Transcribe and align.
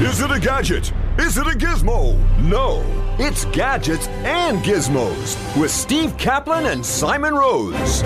Is 0.00 0.22
it 0.22 0.30
a 0.30 0.40
gadget? 0.40 0.90
Is 1.18 1.36
it 1.36 1.46
a 1.46 1.50
gizmo? 1.50 2.18
No, 2.40 2.82
it's 3.18 3.44
gadgets 3.44 4.08
and 4.24 4.58
gizmos 4.60 5.60
with 5.60 5.70
Steve 5.70 6.16
Kaplan 6.16 6.64
and 6.64 6.84
Simon 6.86 7.34
Rose. 7.34 8.02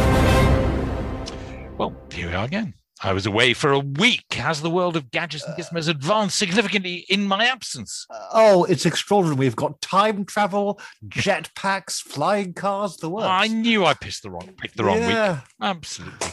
Well, 1.78 1.94
here 2.12 2.30
we 2.30 2.34
are 2.34 2.46
again. 2.46 2.74
I 3.00 3.12
was 3.12 3.26
away 3.26 3.54
for 3.54 3.70
a 3.70 3.78
week. 3.78 4.24
Has 4.32 4.60
the 4.60 4.70
world 4.70 4.96
of 4.96 5.12
gadgets 5.12 5.44
and 5.44 5.56
gizmos 5.56 5.88
advanced 5.88 6.36
significantly 6.36 7.06
in 7.08 7.28
my 7.28 7.44
absence? 7.44 8.06
Uh, 8.10 8.26
oh, 8.32 8.64
it's 8.64 8.86
extraordinary. 8.86 9.38
We've 9.38 9.54
got 9.54 9.80
time 9.80 10.24
travel, 10.24 10.80
jetpacks, 11.06 12.02
flying 12.02 12.54
cars, 12.54 12.96
the 12.96 13.08
works. 13.08 13.28
I 13.28 13.46
knew 13.46 13.84
I 13.84 13.94
pissed 13.94 14.24
the 14.24 14.30
wrong, 14.30 14.50
picked 14.56 14.76
the 14.76 14.82
wrong 14.82 14.98
yeah. 14.98 15.34
week. 15.34 15.40
Absolutely. 15.60 16.28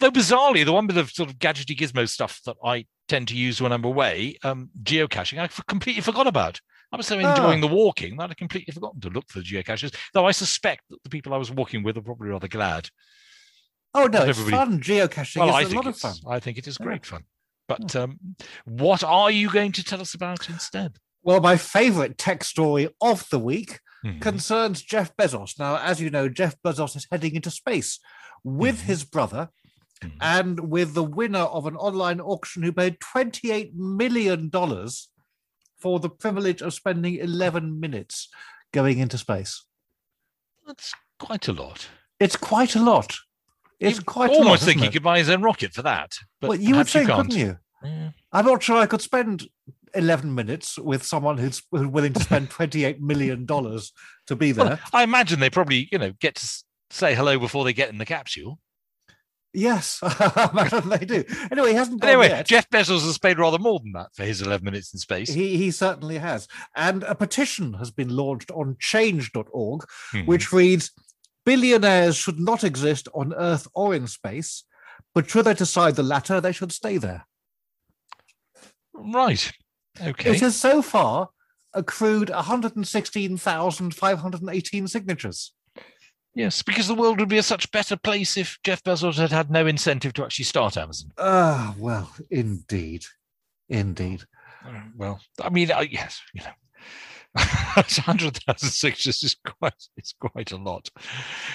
Though 0.00 0.10
bizarrely, 0.10 0.64
the 0.64 0.72
one 0.72 0.86
with 0.86 0.96
the 0.96 1.06
sort 1.06 1.30
of 1.30 1.38
gadgety 1.38 1.76
gizmo 1.76 2.08
stuff 2.08 2.40
that 2.46 2.56
I 2.64 2.86
tend 3.08 3.28
to 3.28 3.36
use 3.36 3.60
when 3.60 3.72
I'm 3.72 3.84
away, 3.84 4.38
um, 4.42 4.70
geocaching, 4.82 5.38
I 5.38 5.48
completely 5.68 6.02
forgot 6.02 6.26
about. 6.26 6.60
I 6.92 6.96
was 6.96 7.06
so 7.06 7.18
enjoying 7.18 7.60
the 7.60 7.66
walking 7.68 8.16
that 8.18 8.30
I 8.30 8.34
completely 8.34 8.72
forgotten 8.72 9.00
to 9.00 9.10
look 9.10 9.24
for 9.28 9.40
the 9.40 9.44
geocaches. 9.44 9.94
Though 10.12 10.26
I 10.26 10.30
suspect 10.32 10.82
that 10.90 11.02
the 11.02 11.10
people 11.10 11.34
I 11.34 11.38
was 11.38 11.50
walking 11.50 11.82
with 11.82 11.96
are 11.96 12.02
probably 12.02 12.28
rather 12.28 12.46
glad. 12.48 12.88
Oh 13.94 14.06
no, 14.06 14.24
it's 14.24 14.38
fun. 14.50 14.80
Geocaching 14.80 15.36
Well, 15.38 15.50
I 15.54 15.62
is 15.62 15.72
a 15.72 15.76
lot 15.76 15.86
of 15.86 15.96
fun. 15.96 16.14
I 16.28 16.40
think 16.40 16.58
it 16.58 16.66
is 16.66 16.76
Yeah. 16.80 16.86
great 16.86 17.06
fun. 17.06 17.24
But 17.66 17.96
um, 17.96 18.18
what 18.64 19.02
are 19.02 19.30
you 19.30 19.50
going 19.50 19.72
to 19.72 19.84
tell 19.84 20.00
us 20.00 20.14
about 20.14 20.48
instead? 20.50 20.98
Well, 21.22 21.40
my 21.40 21.56
favorite 21.56 22.18
tech 22.18 22.44
story 22.44 22.88
of 23.00 23.28
the 23.30 23.38
week 23.38 23.80
Mhm. 24.04 24.20
concerns 24.20 24.82
Jeff 24.82 25.16
Bezos. 25.16 25.58
Now, 25.58 25.76
as 25.78 26.00
you 26.00 26.10
know, 26.10 26.28
Jeff 26.28 26.56
Bezos 26.62 26.94
is 26.94 27.06
heading 27.10 27.34
into 27.34 27.50
space 27.50 27.98
with 28.42 28.80
Mhm. 28.82 28.84
his 28.84 29.04
brother 29.04 29.48
Mhm. 30.04 30.12
and 30.20 30.60
with 30.70 30.94
the 30.94 31.02
winner 31.04 31.38
of 31.40 31.66
an 31.66 31.76
online 31.76 32.20
auction 32.20 32.62
who 32.62 32.72
paid 32.72 32.98
$28 33.00 33.72
million 33.74 34.50
for 35.78 35.98
the 36.00 36.08
privilege 36.08 36.62
of 36.62 36.72
spending 36.74 37.16
11 37.16 37.78
minutes 37.80 38.28
going 38.72 38.98
into 38.98 39.18
space. 39.18 39.64
That's 40.66 40.94
quite 41.18 41.48
a 41.48 41.52
lot. 41.52 41.88
It's 42.20 42.36
quite 42.36 42.74
a 42.74 42.82
lot. 42.82 43.16
It's 43.80 43.98
You 43.98 44.04
quite 44.04 44.30
a 44.30 44.34
lot. 44.34 44.42
almost 44.44 44.64
think 44.64 44.80
he 44.80 44.88
could 44.88 45.02
buy 45.02 45.18
his 45.18 45.28
own 45.28 45.42
rocket 45.42 45.72
for 45.74 45.82
that. 45.82 46.16
But 46.40 46.48
well, 46.50 46.58
you 46.60 46.76
would 46.76 46.88
think, 46.88 47.08
can't. 47.08 47.28
couldn't 47.30 47.38
you? 47.38 47.58
Yeah. 47.84 48.10
I'm 48.32 48.46
not 48.46 48.62
sure 48.62 48.76
I 48.78 48.86
could 48.86 49.02
spend 49.02 49.46
11 49.94 50.34
minutes 50.34 50.78
with 50.78 51.04
someone 51.04 51.36
who's, 51.38 51.62
who's 51.70 51.86
willing 51.86 52.14
to 52.14 52.20
spend 52.28 52.50
$28 52.50 53.00
million 53.00 53.46
to 53.46 54.36
be 54.36 54.52
there. 54.52 54.64
Well, 54.64 54.78
I 54.92 55.02
imagine 55.02 55.40
they 55.40 55.50
probably, 55.50 55.88
you 55.92 55.98
know, 55.98 56.12
get 56.20 56.36
to 56.36 56.48
say 56.90 57.14
hello 57.14 57.38
before 57.38 57.64
they 57.64 57.72
get 57.74 57.90
in 57.90 57.98
the 57.98 58.06
capsule. 58.06 58.58
Yes, 59.56 60.00
they 60.86 61.04
do. 61.06 61.22
Anyway, 61.52 61.68
he 61.68 61.74
hasn't 61.74 62.02
Anyway, 62.04 62.26
yet. 62.28 62.44
Jeff 62.44 62.68
Bezos 62.70 63.04
has 63.04 63.18
paid 63.18 63.38
rather 63.38 63.56
more 63.58 63.78
than 63.78 63.92
that 63.92 64.08
for 64.12 64.24
his 64.24 64.42
11 64.42 64.64
minutes 64.64 64.92
in 64.92 64.98
space. 64.98 65.32
He, 65.32 65.56
he 65.56 65.70
certainly 65.70 66.18
has. 66.18 66.48
And 66.74 67.04
a 67.04 67.14
petition 67.14 67.74
has 67.74 67.92
been 67.92 68.08
launched 68.08 68.50
on 68.50 68.76
change.org, 68.80 69.84
Mhm. 70.12 70.26
which 70.26 70.52
reads 70.52 70.90
Billionaires 71.46 72.16
should 72.16 72.40
not 72.40 72.64
exist 72.64 73.06
on 73.14 73.32
Earth 73.34 73.68
or 73.74 73.94
in 73.94 74.08
space, 74.08 74.64
but 75.14 75.30
should 75.30 75.44
they 75.44 75.54
decide 75.54 75.94
the 75.94 76.02
latter, 76.02 76.40
they 76.40 76.50
should 76.52 76.72
stay 76.72 76.96
there. 76.96 77.26
Right. 78.92 79.52
Okay. 80.00 80.30
It 80.34 80.40
has 80.40 80.56
so 80.56 80.82
far 80.82 81.28
accrued 81.74 82.28
116,518 82.30 84.88
signatures. 84.88 85.52
Yes, 86.34 86.62
because 86.62 86.88
the 86.88 86.94
world 86.94 87.20
would 87.20 87.28
be 87.28 87.38
a 87.38 87.42
such 87.44 87.70
better 87.70 87.96
place 87.96 88.36
if 88.36 88.58
Jeff 88.64 88.82
Bezos 88.82 89.16
had 89.16 89.30
had 89.30 89.50
no 89.50 89.66
incentive 89.66 90.12
to 90.14 90.24
actually 90.24 90.46
start 90.46 90.76
Amazon. 90.76 91.10
Ah, 91.16 91.74
well, 91.78 92.10
indeed. 92.30 93.04
Indeed. 93.68 94.24
Uh, 94.66 94.80
Well, 94.96 95.20
I 95.40 95.50
mean, 95.50 95.70
I, 95.70 95.82
yes, 95.82 96.20
you 96.34 96.42
know, 96.42 96.50
hundred 97.36 98.36
thousand 98.38 98.70
signatures 98.70 99.22
is 99.22 99.36
quite 99.44 99.74
it's 99.96 100.14
quite 100.20 100.50
a 100.52 100.56
lot. 100.56 100.88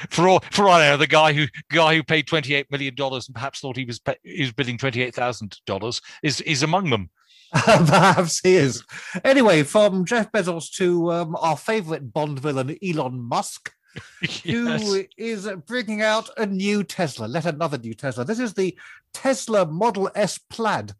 For 0.09 0.27
all 0.29 0.43
for 0.51 0.65
all 0.65 0.71
I 0.73 0.89
know, 0.89 0.97
the 0.97 1.07
guy 1.07 1.33
who 1.33 1.47
guy 1.71 1.95
who 1.95 2.03
paid 2.03 2.27
twenty 2.27 2.53
eight 2.53 2.69
million 2.71 2.95
dollars 2.95 3.27
and 3.27 3.35
perhaps 3.35 3.59
thought 3.59 3.77
he 3.77 3.85
was 3.85 3.99
pa- 3.99 4.15
he 4.23 4.41
was 4.41 4.51
bidding 4.53 4.77
twenty 4.77 5.01
eight 5.01 5.15
thousand 5.15 5.57
dollars 5.65 6.01
is 6.23 6.41
is 6.41 6.63
among 6.63 6.89
them. 6.89 7.09
Perhaps 7.51 8.41
he 8.41 8.55
is. 8.57 8.83
Anyway, 9.23 9.63
from 9.63 10.05
Jeff 10.05 10.31
Bezos 10.31 10.71
to 10.75 11.11
um, 11.11 11.35
our 11.39 11.57
favorite 11.57 12.13
Bond 12.13 12.39
villain, 12.39 12.77
Elon 12.87 13.19
Musk. 13.19 13.71
Yes. 14.43 14.83
who 14.83 15.03
is 15.17 15.47
bringing 15.65 16.01
out 16.01 16.29
a 16.37 16.45
new 16.45 16.83
Tesla, 16.83 17.25
let 17.25 17.45
another 17.45 17.77
new 17.77 17.93
Tesla. 17.93 18.23
This 18.25 18.39
is 18.39 18.53
the 18.53 18.77
Tesla 19.13 19.65
Model 19.65 20.09
S 20.15 20.37
Plaid. 20.37 20.93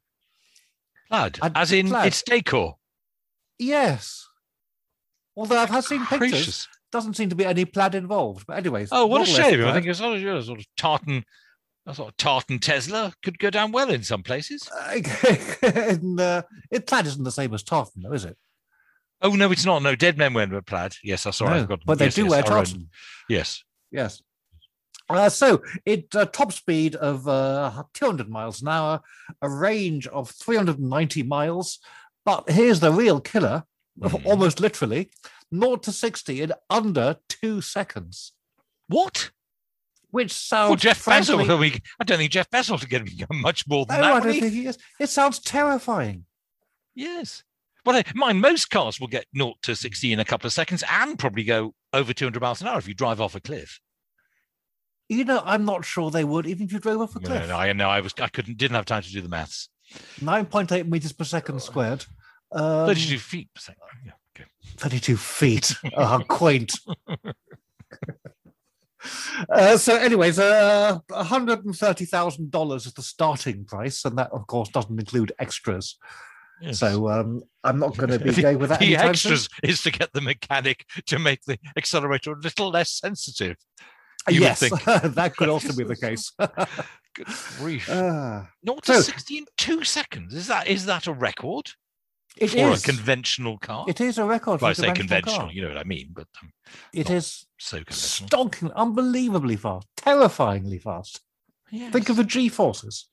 Plaid, 1.10 1.40
I- 1.42 1.52
as 1.56 1.72
in 1.72 1.88
plaid. 1.90 2.08
it's 2.08 2.24
decor. 2.24 2.78
Yes. 3.58 4.28
Although 5.36 5.58
I've 5.58 5.70
had 5.70 5.84
seen 5.84 6.06
pictures, 6.06 6.68
doesn't 6.92 7.16
seem 7.16 7.30
to 7.30 7.36
be 7.36 7.46
any 7.46 7.66
plaid 7.66 7.94
involved. 7.96 8.46
But 8.48 8.58
anyways, 8.58 8.90
Oh, 8.92 9.06
what 9.06 9.18
a 9.28 9.32
Model 9.32 9.36
shame! 9.36 9.66
I 9.66 9.74
think 9.74 9.86
it's 9.86 10.00
sort 10.00 10.16
of, 10.16 10.22
you 10.22 10.28
know, 10.28 10.42
sort 10.42 10.60
of 10.60 10.66
tartan, 10.76 11.24
a 11.86 11.94
sort 11.94 12.10
of 12.10 12.18
tartan 12.18 12.60
Tesla 12.60 13.14
could 13.24 13.38
go 13.40 13.50
down 13.50 13.72
well 13.72 13.90
in 13.92 14.04
some 14.04 14.24
places. 14.24 14.68
and, 15.62 16.20
uh, 16.20 16.42
it 16.72 16.88
plaid 16.88 17.06
isn't 17.06 17.24
the 17.24 17.32
same 17.32 17.54
as 17.54 17.64
tartan, 17.64 18.02
though, 18.02 18.14
is 18.14 18.26
it? 18.26 18.38
Oh 19.22 19.32
no, 19.36 19.52
it's 19.52 19.66
not. 19.66 19.82
No, 19.84 19.96
dead 19.96 20.18
men 20.18 20.34
wear 20.34 20.48
plaid. 20.62 20.94
Yes, 21.04 21.26
I 21.26 21.32
saw. 21.32 21.46
No, 21.50 21.56
I've 21.56 21.68
got, 21.68 21.80
but 21.86 21.98
they 22.00 22.06
yes, 22.06 22.16
do 22.16 22.24
yes, 22.24 22.30
wear 22.32 22.40
own- 22.40 22.46
tartan. 22.46 22.90
Yes. 23.28 23.64
Yes. 23.92 24.22
Uh, 25.10 25.28
so 25.28 25.64
it 25.86 26.14
uh, 26.16 26.26
top 26.26 26.54
speed 26.54 26.96
of 26.96 27.28
uh, 27.28 27.84
200 27.96 28.30
miles 28.30 28.62
an 28.62 28.68
hour, 28.68 29.02
a 29.42 29.50
range 29.50 30.06
of 30.08 30.30
390 30.30 31.24
miles. 31.24 31.80
But 32.26 32.50
here's 32.52 32.80
the 32.80 32.92
real 32.92 33.20
killer, 33.20 33.64
Mhm. 34.00 34.24
almost 34.26 34.60
literally, 34.60 35.10
0 35.54 35.78
to 35.78 35.92
60 35.92 36.42
in 36.44 36.54
under 36.70 37.18
two 37.28 37.60
seconds, 37.62 38.34
What? 38.88 39.32
which 40.12 40.32
sounds 40.32 40.70
Well, 40.70 40.76
Jeff 40.76 40.98
frankly, 41.00 41.46
Bezos. 41.46 41.60
We, 41.60 41.82
I 42.00 42.04
don't 42.04 42.20
think 42.20 42.32
Jeff 42.32 42.50
Bezos 42.52 42.82
would 42.82 42.90
get 42.90 43.28
much 43.32 43.68
more 43.68 43.86
than 43.88 44.02
No, 44.02 44.08
than 44.08 44.16
I 44.16 44.20
don't 44.20 44.40
think 44.40 44.54
he 44.54 44.68
is. 44.68 44.78
It 45.00 45.10
sounds 45.10 45.40
terrifying. 45.40 46.26
Yes. 46.94 47.44
Well, 47.86 47.96
I- 47.96 48.04
mind 48.16 48.42
most 48.42 48.70
cars 48.70 49.00
will 49.00 49.08
get 49.08 49.26
0 49.36 49.54
to 49.64 49.76
60 49.76 50.14
in 50.14 50.20
a 50.20 50.26
couple 50.26 50.48
of 50.48 50.54
seconds 50.54 50.84
and 50.90 51.18
probably 51.18 51.44
go 51.44 51.74
over 51.94 52.14
200 52.14 52.42
miles 52.42 52.62
an 52.62 52.68
hour 52.68 52.78
if 52.78 52.88
you 52.88 52.94
drive 52.94 53.20
off 53.22 53.36
a 53.36 53.40
cliff. 53.40 53.80
You 55.08 55.24
know, 55.26 55.42
I'm 55.44 55.66
not 55.66 55.86
sure 55.86 56.12
they 56.12 56.24
would, 56.24 56.46
even 56.46 56.68
if 56.68 56.74
you 56.74 56.80
drove 56.80 57.02
off 57.02 57.16
a 57.16 57.20
No, 57.20 57.28
cliff. 57.28 57.48
no, 57.50 57.56
I 57.58 57.74
know. 57.74 57.90
I 57.90 58.00
was. 58.02 58.14
I 58.22 58.28
couldn't. 58.28 58.58
Didn't 58.58 58.76
have 58.76 58.86
time 58.86 59.02
to 59.02 59.12
do 59.12 59.22
the 59.22 59.30
maths. 59.30 59.70
9.8 60.20 60.88
meters 60.88 61.14
per 61.14 61.24
second 61.24 61.62
squared. 61.64 62.06
Um, 62.52 62.86
32 62.86 63.18
feet 63.18 63.50
per 63.56 63.60
second. 63.62 63.82
Yeah. 64.06 64.12
Okay. 64.36 64.48
32 64.78 65.18
feet. 65.18 65.74
oh, 65.98 66.06
how 66.06 66.20
quaint. 66.20 66.74
Uh, 69.50 69.78
so, 69.78 69.96
anyways, 69.96 70.38
uh, 70.38 71.00
$130,000 71.10 72.76
is 72.76 72.94
the 72.94 73.02
starting 73.02 73.64
price, 73.66 74.04
and 74.04 74.18
that, 74.18 74.30
of 74.32 74.46
course, 74.46 74.68
doesn't 74.70 75.00
include 75.00 75.32
extras. 75.40 75.98
Yes. 76.62 76.80
So, 76.80 77.10
um, 77.10 77.42
I'm 77.64 77.80
not 77.80 77.96
going 77.98 78.10
to 78.18 78.20
be 78.20 78.32
the, 78.32 78.56
with 78.56 78.70
that. 78.70 78.80
the 78.80 78.86
anytime 78.96 79.16
soon. 79.16 79.34
extras 79.34 79.50
is 79.64 79.82
to 79.84 79.92
get 79.92 80.12
the 80.14 80.22
mechanic 80.22 80.86
to 81.08 81.20
make 81.20 81.42
the 81.46 81.58
accelerator 81.78 82.34
a 82.34 82.40
little 82.40 82.70
less 82.70 82.92
sensitive. 82.92 83.58
you 84.30 84.42
yes, 84.42 84.60
think. 84.60 84.84
that 85.16 85.36
could 85.38 85.50
also 85.50 85.74
be 85.76 85.84
the 85.84 85.96
case. 86.08 86.32
Good 86.38 87.28
grief. 87.58 87.88
Ah, 87.90 88.50
0 88.66 88.80
to 88.84 88.94
so- 88.96 89.02
60 89.02 89.38
in 89.38 89.46
two 89.58 89.84
seconds. 89.84 90.34
Is 90.34 90.48
that 90.48 90.68
is 90.68 90.86
that 90.86 91.08
a 91.08 91.14
record 91.14 91.72
it 92.38 92.52
for 92.52 92.58
is. 92.72 92.84
a 92.84 92.86
conventional 92.86 93.58
car? 93.58 93.86
It 93.88 94.00
is 94.00 94.18
a 94.18 94.24
record. 94.26 94.62
well, 94.62 94.70
I 94.70 94.74
say 94.74 94.92
conventional. 94.94 95.40
car. 95.40 95.52
You 95.52 95.64
know 95.64 95.70
what 95.70 95.78
I 95.78 95.84
mean, 95.84 96.10
but 96.14 96.28
um, 96.42 96.52
It 96.94 97.10
not 97.10 97.46
so 97.58 97.80
stonking, 97.82 98.74
unbelievably 98.76 99.56
fast, 99.58 99.88
terrifyingly 99.98 100.78
fast. 100.80 101.22
Think 101.72 102.10
of 102.10 102.16
the 102.16 102.24
G 102.24 102.50
forces. 102.50 103.08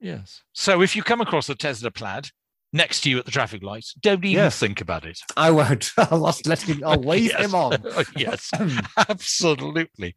Yes. 0.00 0.42
So 0.52 0.82
if 0.82 0.96
you 0.96 1.02
come 1.02 1.20
across 1.20 1.48
a 1.48 1.54
Tesla 1.54 1.90
Plaid 1.90 2.30
next 2.72 3.02
to 3.02 3.10
you 3.10 3.18
at 3.18 3.24
the 3.24 3.30
traffic 3.30 3.62
light, 3.62 3.84
don't 4.00 4.24
even 4.24 4.50
think 4.50 4.80
about 4.80 5.04
it. 5.04 5.20
I 5.36 5.50
won't. 5.50 5.90
I'll 5.98 6.18
let 6.46 6.62
him. 6.62 6.82
I'll 6.84 7.00
wave 7.02 7.30
Yes. 7.30 7.44
him 7.46 7.54
on. 7.54 7.82
yes, 8.16 8.50
absolutely, 8.96 10.14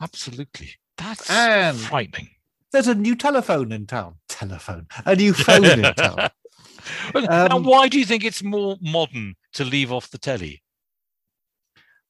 absolutely. 0.00 0.70
That's 0.98 1.28
And- 1.30 1.78
frightening. 1.78 2.30
There's 2.72 2.88
a 2.88 2.94
new 2.94 3.14
telephone 3.14 3.70
in 3.70 3.86
town. 3.86 4.16
Telephone. 4.28 4.88
A 5.06 5.14
new 5.14 5.32
phone 5.32 5.64
in 5.64 5.94
town. 5.94 6.28
Um, 7.14 7.62
why 7.62 7.86
do 7.88 8.00
you 8.00 8.04
think 8.04 8.24
it's 8.24 8.42
more 8.42 8.76
modern 8.80 9.36
to 9.52 9.64
leave 9.64 9.92
off 9.92 10.10
the 10.10 10.18
telly? 10.18 10.60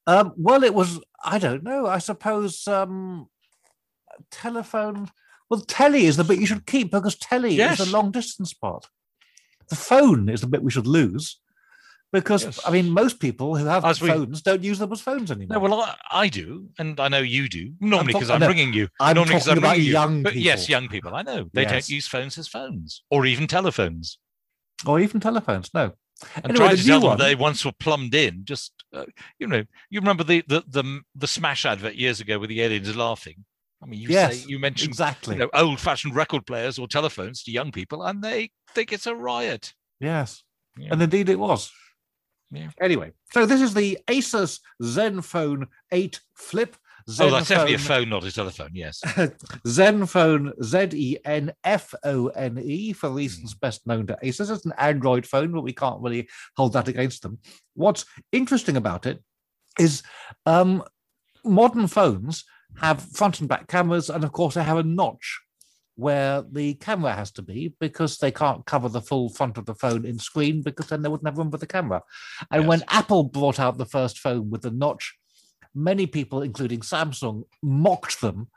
Um, 0.07 0.33
well, 0.39 0.65
it 0.65 0.75
was. 0.75 1.01
I 1.23 1.39
don't 1.39 1.63
know. 1.65 1.87
I 1.87 1.99
suppose 1.99 2.67
um, 2.67 3.27
telephone. 4.31 5.11
Well, 5.51 5.61
telly 5.61 6.07
is 6.07 6.17
the 6.17 6.25
bit 6.25 6.39
you 6.41 6.47
should 6.47 6.67
keep 6.67 6.91
because 6.91 7.17
telly 7.17 7.55
Yes. 7.55 7.79
is 7.81 7.87
the 7.87 7.93
long 7.93 8.11
distance 8.11 8.55
part. 8.55 8.87
The 9.69 9.77
phone 9.77 10.29
is 10.29 10.41
the 10.41 10.47
bit 10.47 10.63
we 10.63 10.71
should 10.71 10.87
lose 10.87 11.39
because 12.13 12.45
Yes. 12.45 12.61
I 12.67 12.71
mean 12.71 12.91
most 12.91 13.19
people 13.19 13.57
who 13.57 13.65
have 13.65 13.85
As 13.85 14.01
we- 14.01 14.09
phones 14.09 14.43
don't 14.43 14.63
use 14.63 14.79
them 14.79 14.93
as 14.93 15.01
phones 15.01 15.31
anymore. 15.31 15.57
No, 15.57 15.61
well, 15.61 15.81
I, 15.83 15.97
I 16.13 16.29
do, 16.29 16.69
and 16.79 16.99
I 17.01 17.09
know 17.09 17.19
you 17.19 17.49
do. 17.49 17.73
Normally, 17.81 18.13
because 18.13 18.31
I'm 18.31 18.41
bringing 18.41 18.73
you. 18.73 18.89
I'm 19.01 19.17
normally 19.17 19.41
talking 19.41 19.59
about 19.59 19.71
ringing 19.73 19.87
you. 19.87 19.93
young 19.93 20.23
But 20.23 20.37
yes, 20.37 20.69
young 20.69 20.89
people. 20.89 21.15
I 21.15 21.23
know 21.23 21.49
they 21.53 21.63
Yes. 21.63 21.71
don't 21.73 21.89
use 21.89 22.07
phones 22.07 22.39
as 22.39 22.47
phones 22.49 23.03
or 23.11 23.27
even 23.27 23.47
telephones. 23.47 24.19
or 24.87 25.01
even 25.01 25.19
telephones. 25.21 25.71
No, 25.73 25.93
And 26.37 26.45
Anyway, 26.51 26.67
try 26.69 26.77
to 26.77 26.85
tell 26.85 27.01
them 27.01 27.19
they 27.19 27.35
once 27.35 27.65
were 27.65 27.73
plumbed 27.73 28.15
in. 28.15 28.45
Just 28.45 28.73
uh, 28.93 29.07
you 29.41 29.47
know, 29.47 29.65
you 29.91 29.99
remember 30.01 30.23
the, 30.25 30.45
the 30.47 30.63
the 30.69 31.01
the 31.17 31.27
Smash 31.27 31.65
advert 31.67 31.95
years 31.97 32.21
ago 32.21 32.39
with 32.39 32.49
the 32.51 32.61
aliens 32.61 32.95
laughing. 32.97 33.45
I 33.85 33.87
mean, 33.87 34.01
you 34.01 34.09
Yes, 34.09 34.41
say 34.41 34.49
you 34.49 34.59
mentioned 34.59 34.89
Exactly. 34.89 35.35
you 35.37 35.41
know 35.41 35.51
old-fashioned 35.53 36.17
record 36.17 36.47
players 36.47 36.79
or 36.79 36.89
telephones 36.89 37.43
to 37.45 37.51
young 37.53 37.71
people, 37.71 38.03
and 38.03 38.23
they 38.25 38.51
think 38.75 38.93
it's 38.93 39.07
a 39.07 39.15
riot. 39.15 39.75
Yes. 40.01 40.43
Yeah. 40.79 40.89
And 40.93 41.03
indeed 41.03 41.29
it 41.29 41.39
was. 41.39 41.71
Yeah. 42.51 42.71
Anyway, 42.81 43.13
so 43.33 43.45
this 43.47 43.61
is 43.61 43.75
the 43.75 43.99
Asus 44.09 44.61
Zenfone 44.83 45.67
8 45.93 46.19
Flip. 46.35 46.77
Oh, 47.21 47.31
that's 47.31 47.49
definitely 47.49 47.75
a 47.75 47.79
phone, 47.79 48.09
not 48.09 48.25
a 48.25 48.33
telephone. 48.33 48.71
Yes. 48.73 49.01
Zenfone 49.67 50.53
Z 50.63 50.89
E 50.97 51.19
N 51.25 51.53
F 51.63 51.95
O 52.05 52.29
N 52.29 52.59
E 52.63 52.93
for 52.95 53.11
reasons 53.11 53.55
best 53.55 53.87
known 53.87 54.07
to 54.07 54.17
Asus. 54.23 54.51
It's 54.55 54.65
an 54.65 54.73
Android 54.79 55.27
phone, 55.27 55.53
but 55.53 55.63
we 55.63 55.73
can't 55.73 56.01
really 56.01 56.29
hold 56.57 56.73
that 56.73 56.89
against 56.89 57.23
them. 57.23 57.39
What's 57.75 58.07
interesting 58.33 58.77
about 58.77 59.05
it 59.07 59.23
is 59.79 60.03
um, 60.47 60.83
modern 61.45 61.87
phones 61.89 62.45
have 62.77 63.03
front 63.03 63.41
and 63.41 63.49
back 63.49 63.69
cameras, 63.69 64.11
and 64.11 64.25
of 64.25 64.33
course, 64.33 64.55
they 64.55 64.63
have 64.63 64.79
a 64.79 64.83
notch 64.83 65.41
where 65.97 66.43
the 66.51 66.75
camera 66.75 67.13
has 67.13 67.31
to 67.31 67.43
be 67.43 67.75
because 67.79 68.19
they 68.19 68.31
can't 68.31 68.67
cover 68.67 68.89
the 68.89 69.01
full 69.01 69.29
front 69.29 69.57
of 69.57 69.67
the 69.67 69.75
phone 69.75 70.05
in 70.05 70.19
screen 70.19 70.61
because 70.61 70.89
then 70.89 71.03
they 71.03 71.09
wouldn't 71.09 71.29
have 71.29 71.39
room 71.39 71.51
for 71.51 71.59
the 71.59 71.67
camera. 71.67 72.03
And 72.51 72.67
when 72.67 72.83
Apple 72.89 73.25
brought 73.25 73.61
out 73.61 73.79
the 73.79 73.87
first 73.87 74.19
phone 74.19 74.51
with 74.51 74.63
the 74.63 74.73
notch, 74.73 75.15
many 75.75 76.07
people, 76.07 76.43
including 76.43 76.81
Samsung, 76.81 77.45
mocked 77.63 78.21
them 78.21 78.49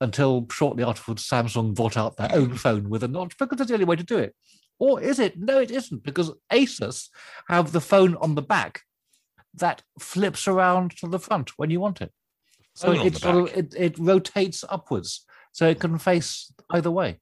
until 0.00 0.46
shortly 0.50 0.84
afterwards 0.84 1.26
Samsung 1.26 1.74
brought 1.74 1.96
out 1.96 2.16
their 2.16 2.32
own 2.32 2.54
phone 2.54 2.88
with 2.88 3.02
a 3.02 3.08
notch 3.08 3.36
because 3.38 3.58
that's 3.58 3.68
the 3.68 3.74
only 3.74 3.86
way 3.86 3.96
to 3.96 4.02
do 4.02 4.18
it. 4.18 4.34
Or 4.78 5.00
is 5.00 5.18
it? 5.18 5.38
No, 5.38 5.58
it 5.58 5.70
isn't 5.70 6.02
because 6.02 6.32
Asus 6.52 7.08
have 7.48 7.72
the 7.72 7.80
phone 7.80 8.14
on 8.16 8.34
the 8.34 8.42
back 8.42 8.82
that 9.54 9.82
flips 9.98 10.46
around 10.46 10.96
to 10.98 11.08
the 11.08 11.18
front 11.18 11.50
when 11.56 11.70
you 11.70 11.80
want 11.80 12.02
it. 12.02 12.12
So 12.76 12.92
it 12.92 13.16
sort 13.16 13.36
of 13.36 13.56
it, 13.56 13.74
it 13.74 13.98
rotates 13.98 14.62
upwards, 14.68 15.24
so 15.52 15.66
it 15.66 15.80
can 15.80 15.98
face 15.98 16.52
either 16.70 16.90
way. 16.90 17.20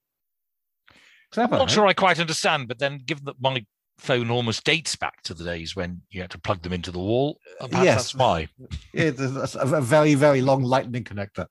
I'm 1.37 1.51
not 1.51 1.71
eh? 1.71 1.75
sure 1.75 1.87
I 1.87 1.93
quite 1.93 2.19
understand, 2.19 2.67
but 2.67 2.81
then 2.81 2.99
given 3.05 3.25
that 3.27 3.37
my 3.41 3.65
phone 3.99 4.31
almost 4.31 4.65
dates 4.65 4.97
back 4.97 5.23
to 5.23 5.33
the 5.33 5.45
days 5.45 5.77
when 5.77 6.03
you 6.11 6.21
had 6.23 6.31
to 6.33 6.41
plug 6.41 6.63
them 6.63 6.73
into 6.73 6.91
the 6.91 6.99
wall, 6.99 7.39
uh, 7.61 7.69
perhaps 7.69 7.85
Yes. 7.85 7.97
that's 7.97 8.15
why. 8.17 8.49
It 8.93 9.21
is 9.21 9.55
a 9.55 9.81
very, 9.81 10.15
very 10.15 10.43
long 10.43 10.65
lightning 10.65 11.05
connector. 11.05 11.47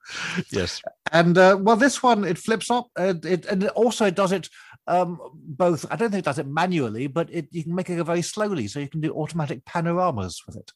Yes. 0.52 0.82
And 1.10 1.38
uh, 1.38 1.56
well, 1.58 1.76
this 1.76 2.02
one 2.02 2.24
it 2.24 2.36
flips 2.36 2.70
up. 2.70 2.88
It 2.98 3.46
and 3.46 3.64
it 3.64 3.70
also 3.70 4.04
it 4.04 4.16
does 4.16 4.32
it 4.32 4.50
um, 4.86 5.18
both. 5.34 5.86
I 5.90 5.96
don't 5.96 6.10
think 6.10 6.20
it 6.20 6.26
does 6.26 6.38
it 6.38 6.46
manually, 6.46 7.06
but 7.06 7.32
it 7.32 7.48
you 7.52 7.62
can 7.64 7.74
make 7.74 7.88
it 7.88 7.96
go 7.96 8.04
very 8.04 8.22
slowly, 8.22 8.68
so 8.68 8.80
you 8.80 8.88
can 8.88 9.00
do 9.00 9.14
automatic 9.14 9.64
panoramas 9.64 10.42
with 10.46 10.56
it. 10.56 10.72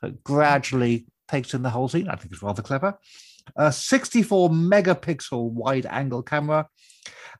So 0.00 0.08
it 0.08 0.22
gradually 0.22 1.06
takes 1.28 1.54
in 1.54 1.62
the 1.62 1.70
whole 1.70 1.88
scene. 1.88 2.08
I 2.08 2.16
think 2.16 2.32
it's 2.32 2.42
rather 2.42 2.62
clever. 2.62 2.98
A 3.56 3.70
64 3.72 4.50
megapixel 4.50 5.50
wide 5.52 5.86
angle 5.86 6.22
camera, 6.22 6.68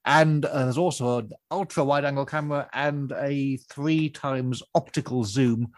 and 0.05 0.45
uh, 0.45 0.65
there's 0.65 0.79
also 0.79 1.19
an 1.19 1.31
ultra 1.51 1.83
wide 1.85 2.05
angle 2.05 2.27
camera 2.27 2.69
and 2.73 3.13
a 3.13 3.57
three 3.71 4.09
times 4.09 4.63
optical 4.75 5.25
zoom, 5.25 5.73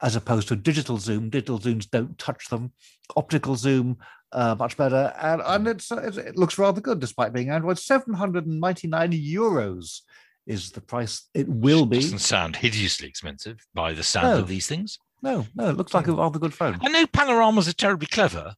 as 0.00 0.14
opposed 0.14 0.48
to 0.48 0.56
digital 0.56 0.98
zoom. 0.98 1.30
Digital 1.30 1.58
zooms 1.58 1.90
don't 1.90 2.16
touch 2.16 2.48
them. 2.48 2.72
Optical 3.16 3.56
zoom 3.56 3.98
uh, 4.32 4.54
much 4.56 4.76
better, 4.76 5.12
and 5.20 5.42
and 5.44 5.66
it's, 5.66 5.90
it, 5.90 6.16
it 6.18 6.36
looks 6.36 6.58
rather 6.58 6.80
good 6.80 7.00
despite 7.00 7.32
being 7.32 7.50
Android. 7.50 7.78
Seven 7.78 8.14
hundred 8.14 8.46
and 8.46 8.60
ninety 8.60 8.86
nine 8.86 9.10
euros 9.12 10.00
is 10.46 10.70
the 10.70 10.80
price 10.80 11.28
it 11.34 11.48
will 11.48 11.86
be. 11.86 11.98
Doesn't 12.00 12.18
sound 12.20 12.54
hideously 12.56 13.08
expensive 13.08 13.58
by 13.74 13.92
the 13.94 14.04
sound 14.04 14.28
No. 14.28 14.38
of 14.38 14.48
these 14.48 14.68
things. 14.68 14.98
No, 15.22 15.46
no, 15.54 15.70
it 15.70 15.76
looks 15.76 15.94
like 15.94 16.06
a 16.08 16.12
rather 16.12 16.38
good 16.38 16.54
phone. 16.54 16.78
I 16.82 16.88
know 16.88 17.06
panoramas 17.06 17.66
are 17.68 17.72
terribly 17.72 18.06
clever, 18.06 18.54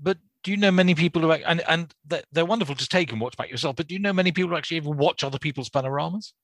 but 0.00 0.18
do 0.44 0.50
you 0.50 0.56
know 0.56 0.70
many 0.70 0.94
people 0.94 1.22
who 1.22 1.32
and 1.32 1.62
and 1.68 1.94
they're, 2.04 2.22
they're 2.32 2.44
wonderful 2.44 2.74
to 2.74 2.86
take 2.88 3.10
and 3.12 3.20
watch 3.20 3.36
back 3.36 3.50
yourself? 3.50 3.76
But 3.76 3.88
do 3.88 3.94
you 3.94 4.00
know 4.00 4.12
many 4.12 4.30
people 4.32 4.50
who 4.50 4.56
actually 4.56 4.76
even 4.78 4.96
watch 4.96 5.24
other 5.24 5.38
people's 5.38 5.68
panoramas? 5.70 6.34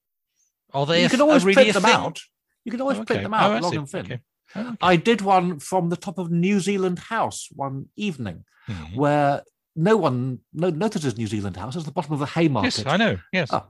Are 0.73 0.87
they? 0.87 1.01
You 1.01 1.07
a 1.07 1.11
can 1.11 1.21
always 1.21 1.45
really 1.45 1.55
print 1.55 1.75
them 1.75 1.83
thing? 1.83 1.93
out. 1.93 2.21
You 2.65 2.73
can 2.73 2.81
always 2.81 2.99
Oh, 2.99 3.05
print 3.05 3.23
them 3.23 3.35
Oh, 3.35 3.37
out, 3.37 3.53
I 3.53 3.59
long 3.61 3.77
and 3.77 3.89
thin. 3.89 4.05
Okay. 4.07 4.21
Oh, 4.57 4.77
I 4.81 4.97
did 4.97 5.21
one 5.21 5.59
from 5.59 5.91
the 5.91 5.97
top 5.97 6.19
of 6.19 6.31
New 6.31 6.61
Zealand 6.61 6.99
House 6.99 7.49
one 7.55 7.87
evening, 7.97 8.45
mhm. 8.69 8.97
where 8.97 9.43
no 9.77 9.97
one 9.97 10.41
no, 10.53 10.71
notices 10.71 11.17
New 11.19 11.27
Zealand 11.27 11.57
House. 11.57 11.77
It's 11.77 11.85
the 11.85 11.93
bottom 11.93 12.15
of 12.15 12.19
the 12.19 12.27
Haymarket. 12.27 12.79
Yes, 12.79 12.87
I 12.87 12.97
know. 12.97 13.19
Yes, 13.33 13.51
Ah. 13.53 13.67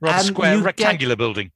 rather 0.00 0.18
And 0.18 0.26
square 0.26 0.52
you 0.54 0.58
get- 0.60 0.66
rectangular 0.66 1.16
building. 1.16 1.52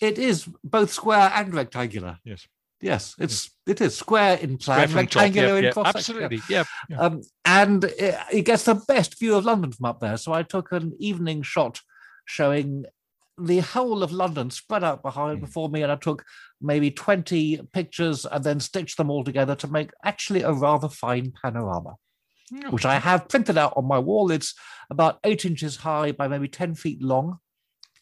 It 0.00 0.18
is 0.18 0.48
both 0.62 0.92
square 0.92 1.30
and 1.34 1.54
rectangular. 1.54 2.18
Yes. 2.24 2.46
Yes, 2.80 3.14
it's 3.18 3.50
it 3.66 3.80
is 3.80 3.96
square 3.96 4.36
in 4.36 4.60
Square 4.60 4.88
plan, 4.88 4.88
top, 4.88 4.96
rectangular 4.96 5.56
in 5.58 5.64
yeah, 5.64 5.70
cross 5.70 5.92
section. 5.92 6.16
absolutely. 6.16 6.40
Yeah, 6.54 6.64
yeah. 6.90 6.98
Um, 7.00 7.22
and 7.44 7.84
it, 7.84 8.14
it 8.32 8.42
gets 8.42 8.64
the 8.64 8.74
best 8.74 9.18
view 9.18 9.36
of 9.36 9.44
London 9.46 9.72
from 9.72 9.86
up 9.86 10.00
there. 10.00 10.16
So 10.18 10.32
I 10.34 10.42
took 10.42 10.70
an 10.72 10.92
evening 10.98 11.42
shot 11.42 11.80
showing 12.26 12.84
the 13.40 13.60
whole 13.60 14.02
of 14.02 14.12
London 14.12 14.50
spread 14.50 14.84
out 14.84 15.02
behind 15.02 15.38
Mm. 15.38 15.46
before 15.46 15.68
me, 15.68 15.82
and 15.82 15.90
I 15.90 15.96
took 15.96 16.24
maybe 16.60 16.90
20 16.90 17.60
pictures 17.72 18.26
and 18.26 18.44
then 18.44 18.60
stitched 18.60 18.96
them 18.98 19.10
all 19.10 19.24
together 19.24 19.54
to 19.56 19.66
make 19.66 19.90
actually 20.04 20.42
a 20.42 20.52
rather 20.52 20.88
fine 20.88 21.32
panorama, 21.42 21.94
Oh, 22.66 22.70
which 22.70 22.84
I 22.84 22.98
have 22.98 23.28
printed 23.28 23.56
out 23.58 23.72
on 23.76 23.86
my 23.88 23.98
wall. 23.98 24.30
It's 24.30 24.54
about 24.90 25.18
eight 25.24 25.44
inches 25.44 25.76
high 25.76 26.12
by 26.12 26.28
maybe 26.28 26.48
10 26.48 26.74
feet 26.74 27.02
long. 27.02 27.38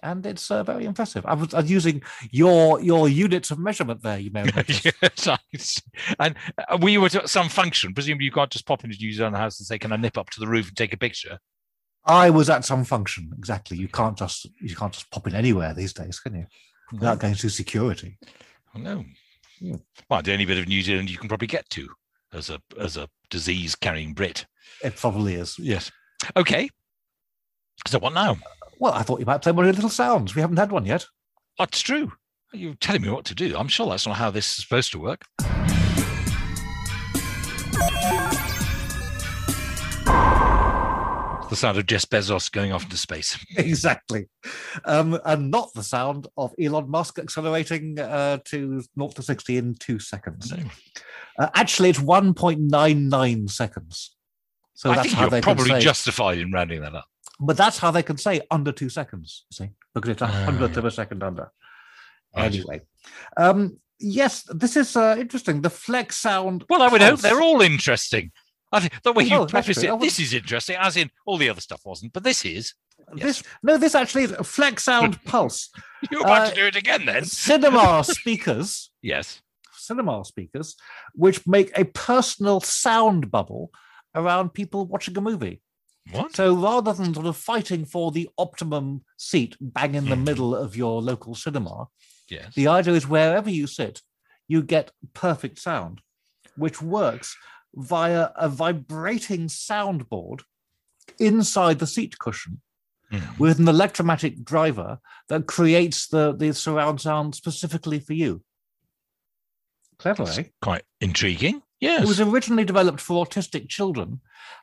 And 0.03 0.27
it's 0.27 0.51
uh, 0.51 0.65
very 0.65 0.85
impressive. 0.85 1.25
I 1.27 1.35
was, 1.35 1.55
I 1.55 1.61
was 1.61 1.71
using 1.71 2.03
your 2.31 2.81
your 2.81 3.09
units 3.09 3.53
of 3.53 3.59
measurement 3.59 4.03
there. 4.03 4.19
You 4.19 4.33
may 4.33 4.45
yes, 5.53 5.81
and 6.19 6.35
uh, 6.59 6.79
we 6.81 6.99
were 6.99 7.07
at 7.07 7.29
some 7.29 7.49
function. 7.49 7.95
Presumably, 7.95 8.25
you 8.25 8.33
can't 8.33 8.51
just 8.51 8.67
pop 8.67 8.83
into 8.83 8.97
your 8.99 9.27
own 9.27 9.35
house 9.35 9.61
and 9.61 9.67
say, 9.67 9.79
"Can 9.79 9.93
I 9.93 9.97
nip 9.97 10.19
up 10.19 10.31
to 10.31 10.41
the 10.41 10.49
roof 10.49 10.69
and 10.69 10.77
take 10.77 10.93
a 10.93 10.97
picture?" 10.97 11.39
I 12.05 12.31
was 12.31 12.51
at 12.51 12.65
some 12.65 12.85
function. 12.85 13.31
Exactly. 13.39 13.77
You 13.77 13.89
can't 13.89 14.19
just 14.19 14.49
you 14.61 14.75
can't 14.75 14.93
just 14.93 15.11
pop 15.11 15.27
in 15.27 15.35
anywhere 15.35 15.73
these 15.73 15.93
days, 15.93 16.19
can 16.19 16.35
you? 16.35 16.47
Without 16.93 17.21
going 17.21 17.35
through 17.35 17.51
security. 17.51 18.19
Oh, 18.75 18.79
no. 18.79 19.05
Yeah. 19.61 19.77
Well, 20.11 20.23
the 20.23 20.33
only 20.33 20.45
bit 20.45 20.59
of 20.59 20.67
New 20.67 20.83
Zealand 20.83 21.09
you 21.11 21.17
can 21.17 21.29
probably 21.29 21.47
get 21.47 21.69
to 21.71 21.89
as 22.33 22.51
a 22.51 22.61
as 22.79 22.97
a 22.97 23.09
disease 23.31 23.75
carrying 23.75 24.15
Brit. 24.15 24.47
It 24.83 24.97
probably 24.97 25.35
is. 25.35 25.59
Yes. 25.59 25.91
Okay. 26.37 26.69
So 27.87 27.99
what 27.99 28.15
now? 28.15 28.37
Well, 28.83 28.95
I 28.95 29.05
thought 29.05 29.21
you 29.21 29.27
might 29.27 29.43
play 29.43 29.53
one 29.53 29.65
of 29.65 29.69
your 29.69 29.75
little 29.75 29.89
sounds. 29.89 30.35
We 30.35 30.41
haven't 30.41 30.57
had 30.57 30.73
one 30.73 30.85
yet. 30.85 31.07
That's 31.57 31.81
true. 31.81 32.11
You're 32.53 32.75
telling 32.75 33.03
me 33.03 33.11
what 33.11 33.25
to 33.27 33.35
do. 33.35 33.57
I'm 33.57 33.69
sure 33.69 33.89
that's 33.89 34.09
not 34.09 34.17
how 34.17 34.33
this 34.33 34.45
is 34.45 34.65
supposed 34.65 34.91
to 34.91 34.99
work. 34.99 35.23
The 41.49 41.55
sound 41.55 41.79
of 41.79 41.87
Jeff 41.87 42.09
Bezos 42.09 42.51
going 42.51 42.73
off 42.73 42.83
into 42.83 42.97
space. 42.97 43.39
exactly. 43.57 44.27
Um, 44.85 45.17
and 45.25 45.53
not 45.53 45.73
the 45.77 45.85
sound 45.85 46.27
of 46.37 46.53
Elon 46.61 46.91
Musk 46.91 47.21
accelerating 47.21 48.01
uh, 48.01 48.39
to 48.47 48.83
0 48.99 49.09
to 49.11 49.23
60 49.23 49.59
in 49.59 49.75
two 49.77 50.01
seconds. 50.01 50.51
No. 50.51 50.65
Uh, 51.39 51.51
actually, 51.55 51.91
it's 51.91 52.01
1.99 52.01 53.49
seconds. 53.49 54.17
So 54.75 54.91
I 54.91 54.97
that's 54.97 55.07
think 55.07 55.19
how 55.19 55.23
you're 55.23 55.31
they 55.31 55.41
probably 55.41 55.79
justified 55.79 56.39
in 56.39 56.51
rounding 56.51 56.81
that 56.81 56.97
up. 56.97 57.05
But 57.45 57.57
that's 57.57 57.79
how 57.79 57.91
they 57.91 58.05
can 58.05 58.17
say 58.19 58.41
under 58.51 58.71
two 58.73 58.89
seconds, 58.89 59.45
you 59.51 59.55
see, 59.67 59.71
because 59.95 60.11
it's 60.11 60.23
a 60.23 60.27
Ah. 60.27 60.45
hundredth 60.47 60.77
of 60.77 60.85
a 60.85 60.91
second 60.91 61.23
under. 61.25 61.51
Anyway, 62.35 62.81
um, 63.37 63.79
yes, 63.99 64.45
this 64.49 64.77
is 64.77 64.97
uh, 64.97 65.17
interesting. 65.19 65.61
The 65.61 65.69
Flexound. 65.69 66.65
Well, 66.71 66.83
I 66.83 66.89
would 66.89 67.03
hope 67.03 67.21
they're 67.21 67.43
all 67.43 67.61
interesting. 67.61 68.31
I 68.71 68.81
think 68.81 69.03
the 69.03 69.13
way 69.13 69.25
you 69.25 69.37
Oh, 69.37 69.47
preface 69.47 69.83
it, 69.83 69.91
would- 69.91 70.01
this 70.01 70.19
is 70.19 70.33
interesting, 70.33 70.77
as 70.79 70.97
in 70.97 71.11
all 71.27 71.37
the 71.37 71.51
other 71.51 71.61
stuff 71.61 71.83
wasn't, 71.85 72.13
but 72.13 72.23
this 72.23 72.45
is. 72.45 72.75
This 73.15 73.43
no, 73.63 73.77
this 73.77 73.95
actually 73.95 74.23
is 74.25 74.31
a 74.33 74.37
Flexound 74.39 75.23
pulse. 75.33 75.69
You're 76.11 76.23
about 76.23 76.43
Uh, 76.47 76.51
to 76.51 76.55
do 76.55 76.67
it 76.67 76.77
again 76.77 77.05
then. 77.05 77.25
Cinema 77.25 78.03
speakers, 78.19 78.91
Yes. 79.03 79.43
cinema 79.75 80.25
speakers, 80.25 80.77
which 81.15 81.45
make 81.47 81.77
a 81.77 81.85
personal 81.85 82.61
sound 82.61 83.31
bubble 83.31 83.71
around 84.15 84.55
people 84.55 84.87
watching 84.87 85.19
a 85.19 85.21
movie. 85.21 85.61
What? 86.11 86.35
So 86.35 86.55
rather 86.55 86.93
than 86.93 87.15
sort 87.15 87.27
of 87.27 87.37
fighting 87.37 87.85
for 87.85 88.11
the 88.11 88.29
optimum 88.37 89.05
seat 89.17 89.57
bang 89.61 89.95
in 89.95 90.07
the 90.09 90.17
Mhm. 90.17 90.25
middle 90.25 90.55
of 90.55 90.77
your 90.77 91.01
local 91.01 91.35
cinema, 91.35 91.87
Yes. 92.29 92.55
the 92.55 92.67
idea 92.69 92.95
is 92.95 93.07
wherever 93.07 93.49
you 93.49 93.67
sit, 93.67 94.03
you 94.49 94.63
get 94.63 94.91
perfect 95.15 95.59
sound, 95.61 96.01
which 96.57 96.83
works 96.83 97.37
via 97.75 98.31
a 98.35 98.49
vibrating 98.49 99.47
soundboard 99.49 100.43
inside 101.19 101.79
the 101.79 101.87
seat 101.87 102.19
cushion 102.19 102.61
Mhm. 103.11 103.39
with 103.39 103.59
an 103.61 103.69
electromagnetic 103.69 104.45
driver 104.45 104.99
that 105.29 105.47
creates 105.47 106.09
the, 106.09 106.33
the 106.35 106.53
surround 106.53 107.01
sound 107.01 107.35
specifically 107.35 108.01
for 108.01 108.13
you. 108.15 108.45
Clever, 109.99 110.25
That's 110.25 110.39
eh? 110.39 110.45
quite 110.61 110.85
intriguing. 111.01 111.63
Yes. 111.83 112.05
It 112.05 112.09
was 112.09 112.21
originally 112.21 112.65
developed 112.65 113.01
for 113.01 113.27
autistic 113.27 113.69
children, 113.69 114.21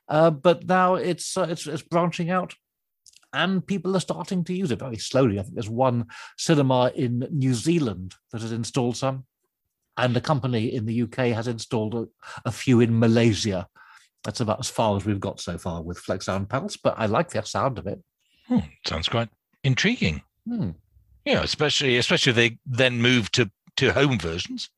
uh, 0.08 0.32
but 0.32 0.66
now 0.66 0.96
it's, 0.96 1.36
uh, 1.36 1.48
it's 1.50 1.68
it's 1.68 1.82
branching 1.82 2.30
out 2.32 2.56
and 3.34 3.66
people 3.66 3.96
are 3.96 4.00
starting 4.00 4.44
to 4.46 4.54
use 4.54 4.72
it 4.72 4.80
very 4.80 4.98
slowly. 4.98 5.40
I 5.40 5.44
think 5.44 5.54
there's 5.54 5.70
one 5.70 6.08
cinema 6.38 6.92
in 6.96 7.28
New 7.32 7.54
Zealand 7.54 8.16
that 8.32 8.42
has 8.42 8.52
installed 8.52 8.98
some, 8.98 9.26
and 9.98 10.16
a 10.16 10.22
company 10.22 10.74
in 10.74 10.86
the 10.86 11.04
UK 11.04 11.34
has 11.36 11.48
installed 11.48 11.96
a, 11.96 12.08
a 12.46 12.52
few 12.52 12.80
in 12.80 12.98
Malaysia. 12.98 13.68
That's 14.24 14.40
about 14.40 14.60
as 14.60 14.70
far 14.70 14.98
as 14.98 15.06
we've 15.06 15.20
got 15.20 15.40
so 15.40 15.58
far 15.58 15.82
with 15.82 16.02
Flexound 16.02 16.50
Pulse, 16.50 16.78
but 16.78 16.96
I 16.98 17.06
like 17.06 17.30
the 17.30 17.42
sound 17.44 17.78
of 17.78 17.88
it. 17.88 18.02
Hmm, 18.48 18.60
sounds 18.88 19.08
quite 19.08 19.30
intriguing. 19.64 20.22
Hmm. 20.48 20.72
Yeah, 21.26 21.44
especially 21.44 21.98
especially 21.98 22.32
if 22.32 22.36
they 22.36 22.58
then 22.66 23.02
move 23.02 23.32
to 23.34 23.52
to 23.78 23.94
home 23.94 24.18
versions. 24.18 24.70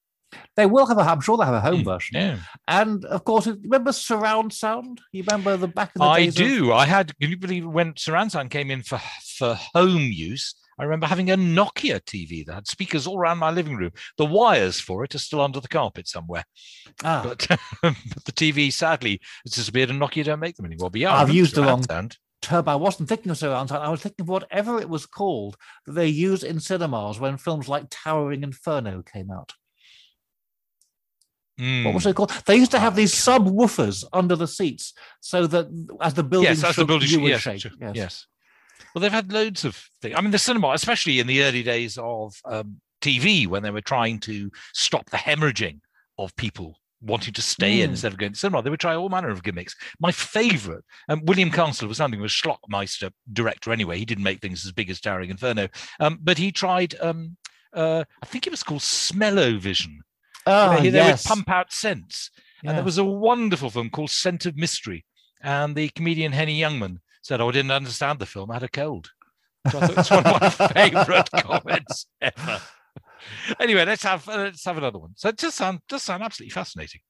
They 0.56 0.66
will 0.66 0.86
have 0.86 0.98
a. 0.98 1.02
I'm 1.02 1.22
sure 1.22 1.38
they'll 1.38 1.46
have 1.46 1.56
a 1.56 1.62
home 1.62 1.80
Hmm, 1.82 1.86
version. 1.90 2.16
Yeah, 2.18 2.38
And 2.68 3.04
of 3.06 3.24
course, 3.24 3.48
remember 3.48 3.92
surround 3.92 4.54
sound? 4.54 5.02
You 5.12 5.24
remember 5.24 5.58
the 5.58 5.68
back 5.68 5.90
of 5.96 6.00
the 6.00 6.06
I 6.06 6.20
days 6.26 6.40
of- 6.40 6.48
do. 6.48 6.74
I 6.74 6.86
had. 6.86 7.18
Can 7.20 7.30
you 7.30 7.38
believe 7.38 7.66
when 7.66 7.94
surround 7.98 8.32
sound 8.32 8.50
came 8.52 8.72
in 8.72 8.84
for 8.84 9.00
for 9.38 9.58
home 9.74 10.10
use? 10.12 10.56
I 10.80 10.84
remember 10.86 11.06
having 11.06 11.30
a 11.30 11.38
Nokia 11.38 12.00
TV 12.02 12.44
that 12.46 12.54
had 12.56 12.68
speakers 12.68 13.06
all 13.06 13.20
around 13.20 13.38
my 13.38 13.52
living 13.52 13.76
room. 13.76 13.92
The 14.18 14.26
wires 14.26 14.80
for 14.80 15.04
it 15.04 15.14
are 15.14 15.20
still 15.20 15.42
under 15.42 15.60
the 15.60 15.68
carpet 15.68 16.08
somewhere, 16.08 16.44
ah, 17.04 17.22
but, 17.24 17.46
but 17.84 18.26
the 18.26 18.32
TV 18.32 18.74
sadly 18.74 19.20
has 19.46 19.54
disappeared, 19.54 19.90
and 19.92 20.02
Nokia 20.02 20.24
don't 20.24 20.40
make 20.40 20.56
them 20.56 20.66
anymore. 20.66 20.90
But 20.90 21.02
yeah, 21.02 21.14
I've 21.16 21.30
used 21.30 21.56
the 21.56 21.64
wrong- 21.64 21.84
sound. 21.84 22.18
Turbo. 22.42 22.72
I 22.72 22.76
wasn't 22.76 23.08
thinking 23.08 23.30
of 23.30 23.38
surround 23.38 23.70
sound. 23.70 23.84
I 23.84 23.90
was 23.90 24.02
thinking 24.02 24.24
of 24.24 24.28
whatever 24.30 24.80
it 24.80 24.90
was 24.90 25.06
called 25.06 25.58
that 25.86 25.92
they 25.92 26.08
used 26.08 26.44
in 26.44 26.60
cinemas 26.60 27.20
when 27.20 27.38
films 27.38 27.70
like 27.70 27.86
Towering 27.92 28.42
Inferno 28.42 29.04
came 29.04 29.30
out. 29.30 29.54
What 31.84 31.94
was 31.94 32.06
it 32.06 32.16
called? 32.16 32.32
They 32.46 32.56
used 32.56 32.72
to 32.72 32.80
have 32.80 32.94
I 32.94 32.96
these 32.96 33.14
subwoofers 33.14 34.04
under 34.14 34.36
the 34.36 34.48
seats 34.48 34.94
so 35.20 35.46
that 35.48 35.68
as 36.02 36.14
the 36.16 36.24
building 36.24 36.50
yes, 36.50 36.62
the 36.62 36.74
shook, 36.74 36.88
building. 36.88 37.10
you 37.10 37.18
sh- 37.18 37.22
would 37.22 37.30
yes, 37.30 37.42
shake. 37.42 37.64
Yes. 37.80 37.96
yes. 37.96 38.28
Well, 38.94 39.02
they've 39.02 39.12
had 39.12 39.32
loads 39.32 39.64
of 39.64 39.82
things. 40.02 40.16
I 40.18 40.22
mean, 40.22 40.32
the 40.32 40.40
cinema, 40.40 40.72
especially 40.72 41.20
in 41.20 41.28
the 41.28 41.44
early 41.44 41.64
days 41.64 41.98
of 42.02 42.34
um, 42.46 42.82
TV, 43.02 43.48
when 43.48 43.64
they 43.64 43.72
were 43.72 43.82
trying 43.82 44.20
to 44.22 44.50
stop 44.74 45.10
the 45.10 45.18
hemorrhaging 45.18 45.80
of 46.18 46.36
people 46.36 46.78
wanting 47.04 47.34
to 47.34 47.42
stay 47.42 47.82
in 47.82 47.90
Mm. 47.90 47.94
instead 47.94 48.12
of 48.12 48.18
going 48.20 48.34
to 48.34 48.38
cinema, 48.38 48.62
they 48.62 48.70
would 48.70 48.80
try 48.80 48.96
all 48.96 49.10
manner 49.10 49.30
of 49.30 49.44
gimmicks. 49.44 49.76
My 50.00 50.12
favourite, 50.12 50.84
um, 51.10 51.22
William 51.26 51.50
Castle 51.52 51.88
was 51.88 51.98
something 51.98 52.22
was 52.22 52.32
Schlockmeister 52.32 53.12
director 53.32 53.72
anyway. 53.72 53.98
He 53.98 54.06
didn't 54.06 54.24
make 54.24 54.40
things 54.42 54.66
as 54.66 54.72
big 54.72 54.90
as 54.90 55.00
Towering 55.02 55.30
Inferno, 55.32 55.68
um, 56.00 56.20
but 56.22 56.38
he 56.38 56.52
tried. 56.52 56.96
Um, 57.02 57.38
uh, 57.74 58.04
I 58.22 58.26
think 58.26 58.46
it 58.46 58.52
was 58.52 58.64
called 58.64 58.82
Smellovision. 58.82 59.98
Where 60.46 60.82
he- 60.82 60.90
they 60.90 60.98
yes. 61.00 61.24
would 61.26 61.30
pump 61.30 61.50
out 61.50 61.72
scents. 61.74 62.32
And 62.64 62.78
there 62.78 62.84
was 62.84 62.98
a 63.00 63.04
wonderful 63.04 63.72
film 63.72 63.90
called 63.90 64.12
Scent 64.12 64.46
of 64.46 64.56
Mystery. 64.56 65.04
And 65.42 65.76
the 65.76 65.90
comedian 65.90 66.32
Henny 66.32 66.60
Youngman 66.60 66.98
said, 67.24 67.42
Oh, 67.42 67.50
I 67.50 67.52
didn't 67.52 67.72
understand 67.72 68.20
the 68.20 68.28
film. 68.28 68.52
I 68.52 68.56
had 68.56 68.64
a 68.64 68.70
cold. 68.70 69.10
So 69.72 69.80
I 69.80 69.88
thought 69.88 69.98
it's 69.98 70.10
one 70.12 70.26
of 70.28 70.42
my 70.42 70.50
favorite 70.74 71.30
comments 71.36 72.06
ever. 72.22 72.62
Anyway, 73.60 73.86
let's 73.86 74.04
have 74.04 74.28
uh, 74.30 74.38
let's 74.38 74.66
have 74.66 74.78
another 74.78 75.00
one. 75.00 75.12
So 75.16 75.30
it 75.30 75.38
does 75.38 75.54
sound 75.56 75.80
does 75.88 76.04
sound 76.04 76.24
absolutely 76.24 76.52
fascinating. 76.52 77.02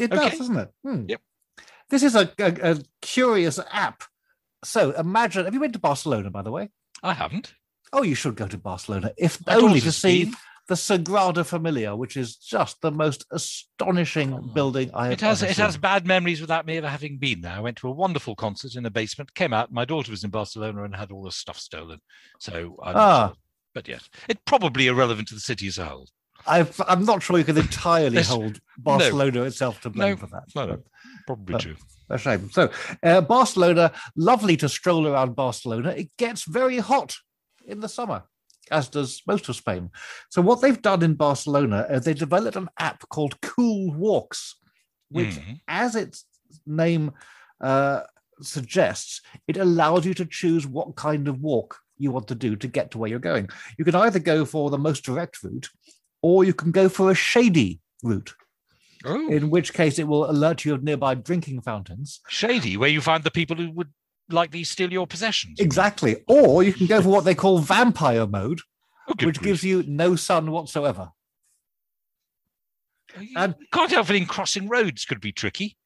It 0.00 0.12
Okay. 0.12 0.30
does, 0.30 0.38
doesn't 0.38 0.56
it? 0.56 0.68
Hmm. 0.84 1.04
Yep. 1.08 1.20
This 1.90 2.02
is 2.02 2.14
a, 2.14 2.30
a, 2.38 2.72
a 2.72 2.78
curious 3.00 3.58
app. 3.70 4.04
So 4.64 4.90
imagine, 4.92 5.44
have 5.44 5.54
you 5.54 5.60
been 5.60 5.72
to 5.72 5.78
Barcelona, 5.78 6.30
by 6.30 6.42
the 6.42 6.50
way? 6.50 6.68
I 7.02 7.14
haven't. 7.14 7.54
Oh, 7.92 8.02
you 8.02 8.14
should 8.14 8.36
go 8.36 8.46
to 8.46 8.58
Barcelona, 8.58 9.12
if 9.16 9.44
My 9.46 9.54
only 9.54 9.80
to 9.80 9.92
see 9.92 10.24
been. 10.26 10.34
The 10.68 10.74
Sagrada 10.74 11.44
Familia, 11.44 11.96
which 11.96 12.16
is 12.16 12.36
just 12.36 12.80
the 12.82 12.90
most 12.90 13.24
astonishing 13.32 14.34
Oh. 14.34 14.40
building 14.40 14.90
I 14.94 15.04
have 15.04 15.12
It 15.14 15.20
has 15.22 15.42
ever 15.42 15.50
it 15.52 15.56
has 15.56 15.76
bad 15.76 16.06
memories 16.06 16.40
without 16.40 16.66
me 16.66 16.76
ever 16.76 16.88
having 16.88 17.18
been 17.18 17.40
there. 17.40 17.52
I 17.52 17.60
went 17.60 17.76
to 17.78 17.88
a 17.88 17.92
wonderful 17.92 18.36
concert 18.36 18.74
in 18.76 18.82
the 18.82 18.90
basement, 18.90 19.34
came 19.34 19.52
out, 19.52 19.72
my 19.72 19.84
daughter 19.84 20.10
was 20.10 20.24
in 20.24 20.30
Barcelona 20.30 20.84
and 20.84 20.94
had 20.94 21.10
all 21.10 21.22
the 21.24 21.32
stuff 21.32 21.58
stolen. 21.58 22.00
So 22.38 22.76
I'm 22.82 22.96
Ah. 22.96 23.26
sure. 23.28 23.36
but 23.74 23.88
yes, 23.88 24.08
it's 24.28 24.40
probably 24.44 24.86
irrelevant 24.88 25.28
to 25.28 25.34
the 25.34 25.40
city 25.40 25.66
as 25.68 25.78
a 25.78 25.84
whole. 25.86 26.08
I've, 26.46 26.80
I'm 26.86 27.04
not 27.04 27.22
sure 27.22 27.38
you 27.38 27.44
can 27.44 27.58
entirely 27.68 28.22
hold 28.22 28.60
Barcelona 28.78 29.42
itself 29.42 29.80
to 29.82 29.90
blame 29.90 30.12
No, 30.12 30.16
for 30.16 30.26
that. 30.28 30.44
No, 30.54 30.66
no, 30.66 30.82
probably 31.26 31.52
but- 31.54 31.60
true. 31.62 31.76
A 32.10 32.16
shame. 32.16 32.48
So, 32.50 32.70
uh, 33.02 33.20
Barcelona, 33.20 33.92
lovely 34.16 34.56
to 34.58 34.68
stroll 34.68 35.06
around 35.06 35.36
Barcelona. 35.36 35.90
It 35.90 36.10
gets 36.16 36.44
very 36.44 36.78
hot 36.78 37.16
in 37.66 37.80
the 37.80 37.88
summer, 37.88 38.22
as 38.70 38.88
does 38.88 39.22
most 39.26 39.48
of 39.48 39.56
Spain. 39.56 39.90
So, 40.30 40.40
what 40.42 40.60
they've 40.60 40.80
done 40.80 41.02
in 41.02 41.14
Barcelona, 41.14 41.86
uh, 41.90 41.98
they 41.98 42.14
developed 42.14 42.56
an 42.56 42.68
app 42.78 43.08
called 43.08 43.40
Cool 43.40 43.94
Walks, 43.94 44.56
which, 45.10 45.28
Mhm. 45.36 45.60
as 45.68 45.94
its 45.94 46.24
name 46.66 47.12
uh, 47.60 48.02
suggests, 48.40 49.20
it 49.48 49.56
allows 49.56 50.06
you 50.06 50.14
to 50.14 50.24
choose 50.24 50.66
what 50.66 50.94
kind 50.96 51.26
of 51.28 51.40
walk 51.40 51.78
you 51.96 52.10
want 52.12 52.28
to 52.28 52.34
do 52.36 52.54
to 52.54 52.68
get 52.68 52.90
to 52.92 52.98
where 52.98 53.10
you're 53.10 53.18
going. 53.18 53.48
You 53.76 53.84
can 53.84 53.96
either 53.96 54.20
go 54.20 54.44
for 54.44 54.70
the 54.70 54.78
most 54.78 55.04
direct 55.04 55.42
route, 55.42 55.68
or 56.22 56.44
you 56.44 56.54
can 56.54 56.70
go 56.70 56.88
for 56.88 57.10
a 57.10 57.14
shady 57.14 57.80
route, 58.02 58.32
Oh, 59.04 59.28
in 59.28 59.50
which 59.50 59.74
case 59.74 59.98
it 59.98 60.06
will 60.06 60.30
alert 60.30 60.64
you 60.64 60.72
of 60.74 60.82
nearby 60.84 61.14
drinking 61.16 61.62
fountains. 61.62 62.20
shady, 62.28 62.76
where 62.76 62.88
you 62.88 63.00
find 63.00 63.24
the 63.24 63.30
people 63.30 63.56
who 63.56 63.70
would 63.72 63.92
likely 64.30 64.64
steal 64.64 64.92
your 64.92 65.06
possessions. 65.06 65.58
Exactly. 65.60 66.22
Or 66.28 66.62
you 66.62 66.72
can 66.72 66.86
go 66.86 67.00
for 67.02 67.08
what 67.08 67.24
they 67.24 67.34
call 67.34 67.58
vampire 67.58 68.26
mode, 68.26 68.60
Oh, 69.08 69.14
which 69.24 69.40
gives 69.40 69.64
you 69.64 69.82
no 69.86 70.16
sun 70.16 70.50
whatsoever. 70.50 71.10
grief. 73.14 73.30
and- 73.36 73.54
can't 73.72 73.90
help 73.90 74.06
feeling 74.06 74.26
crossing 74.26 74.68
roads 74.68 75.04
could 75.04 75.20
be 75.20 75.32
tricky. 75.32 75.76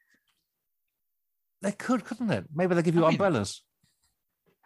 They 1.61 1.73
could, 1.73 2.05
couldn't 2.05 2.31
it? 2.31 2.47
Maybe 2.53 2.75
they 2.75 2.83
give 2.83 2.95
you 2.97 3.03
I 3.05 3.11
mean, 3.11 3.15
umbrellas. 3.15 3.63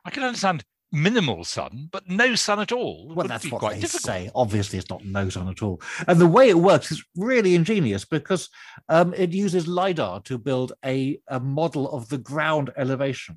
I 0.04 0.10
can 0.10 0.22
understand 0.22 0.64
minimal 0.92 1.44
sun, 1.44 1.88
but 1.92 2.08
no 2.08 2.34
sun 2.34 2.60
at 2.60 2.72
all. 2.72 3.12
Well, 3.14 3.28
that's 3.28 3.50
what 3.50 3.60
they 3.60 3.80
difficult. 3.80 4.02
say. 4.02 4.30
Obviously, 4.34 4.78
it's 4.78 4.88
not 4.88 5.04
no 5.04 5.28
sun 5.28 5.48
at 5.48 5.62
all. 5.62 5.82
And 6.08 6.18
the 6.18 6.26
way 6.26 6.48
it 6.48 6.56
works 6.56 6.90
is 6.90 7.04
really 7.16 7.54
ingenious 7.54 8.06
because 8.06 8.48
um, 8.88 9.12
it 9.14 9.32
uses 9.34 9.68
LiDAR 9.68 10.20
to 10.22 10.38
build 10.38 10.72
a, 10.84 11.20
a 11.28 11.38
model 11.38 11.90
of 11.90 12.08
the 12.08 12.18
ground 12.18 12.70
elevation. 12.78 13.36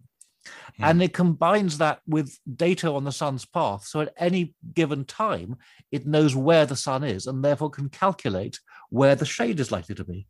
Hmm. 0.78 0.84
And 0.84 1.04
it 1.04 1.14
combines 1.14 1.78
that 1.80 2.02
with 2.08 2.38
data 2.56 2.92
on 2.92 3.04
the 3.04 3.12
sun's 3.12 3.46
path. 3.46 3.86
So 3.86 4.02
at 4.02 4.14
any 4.18 4.54
given 4.74 5.06
time, 5.06 5.58
it 5.92 6.06
knows 6.08 6.36
where 6.36 6.66
the 6.66 6.76
sun 6.76 7.04
is 7.04 7.28
and 7.28 7.44
therefore 7.44 7.70
can 7.70 7.90
calculate 7.90 8.60
where 8.90 9.16
the 9.16 9.26
shade 9.26 9.60
is 9.60 9.72
likely 9.72 9.96
to 9.96 10.04
be. 10.04 10.28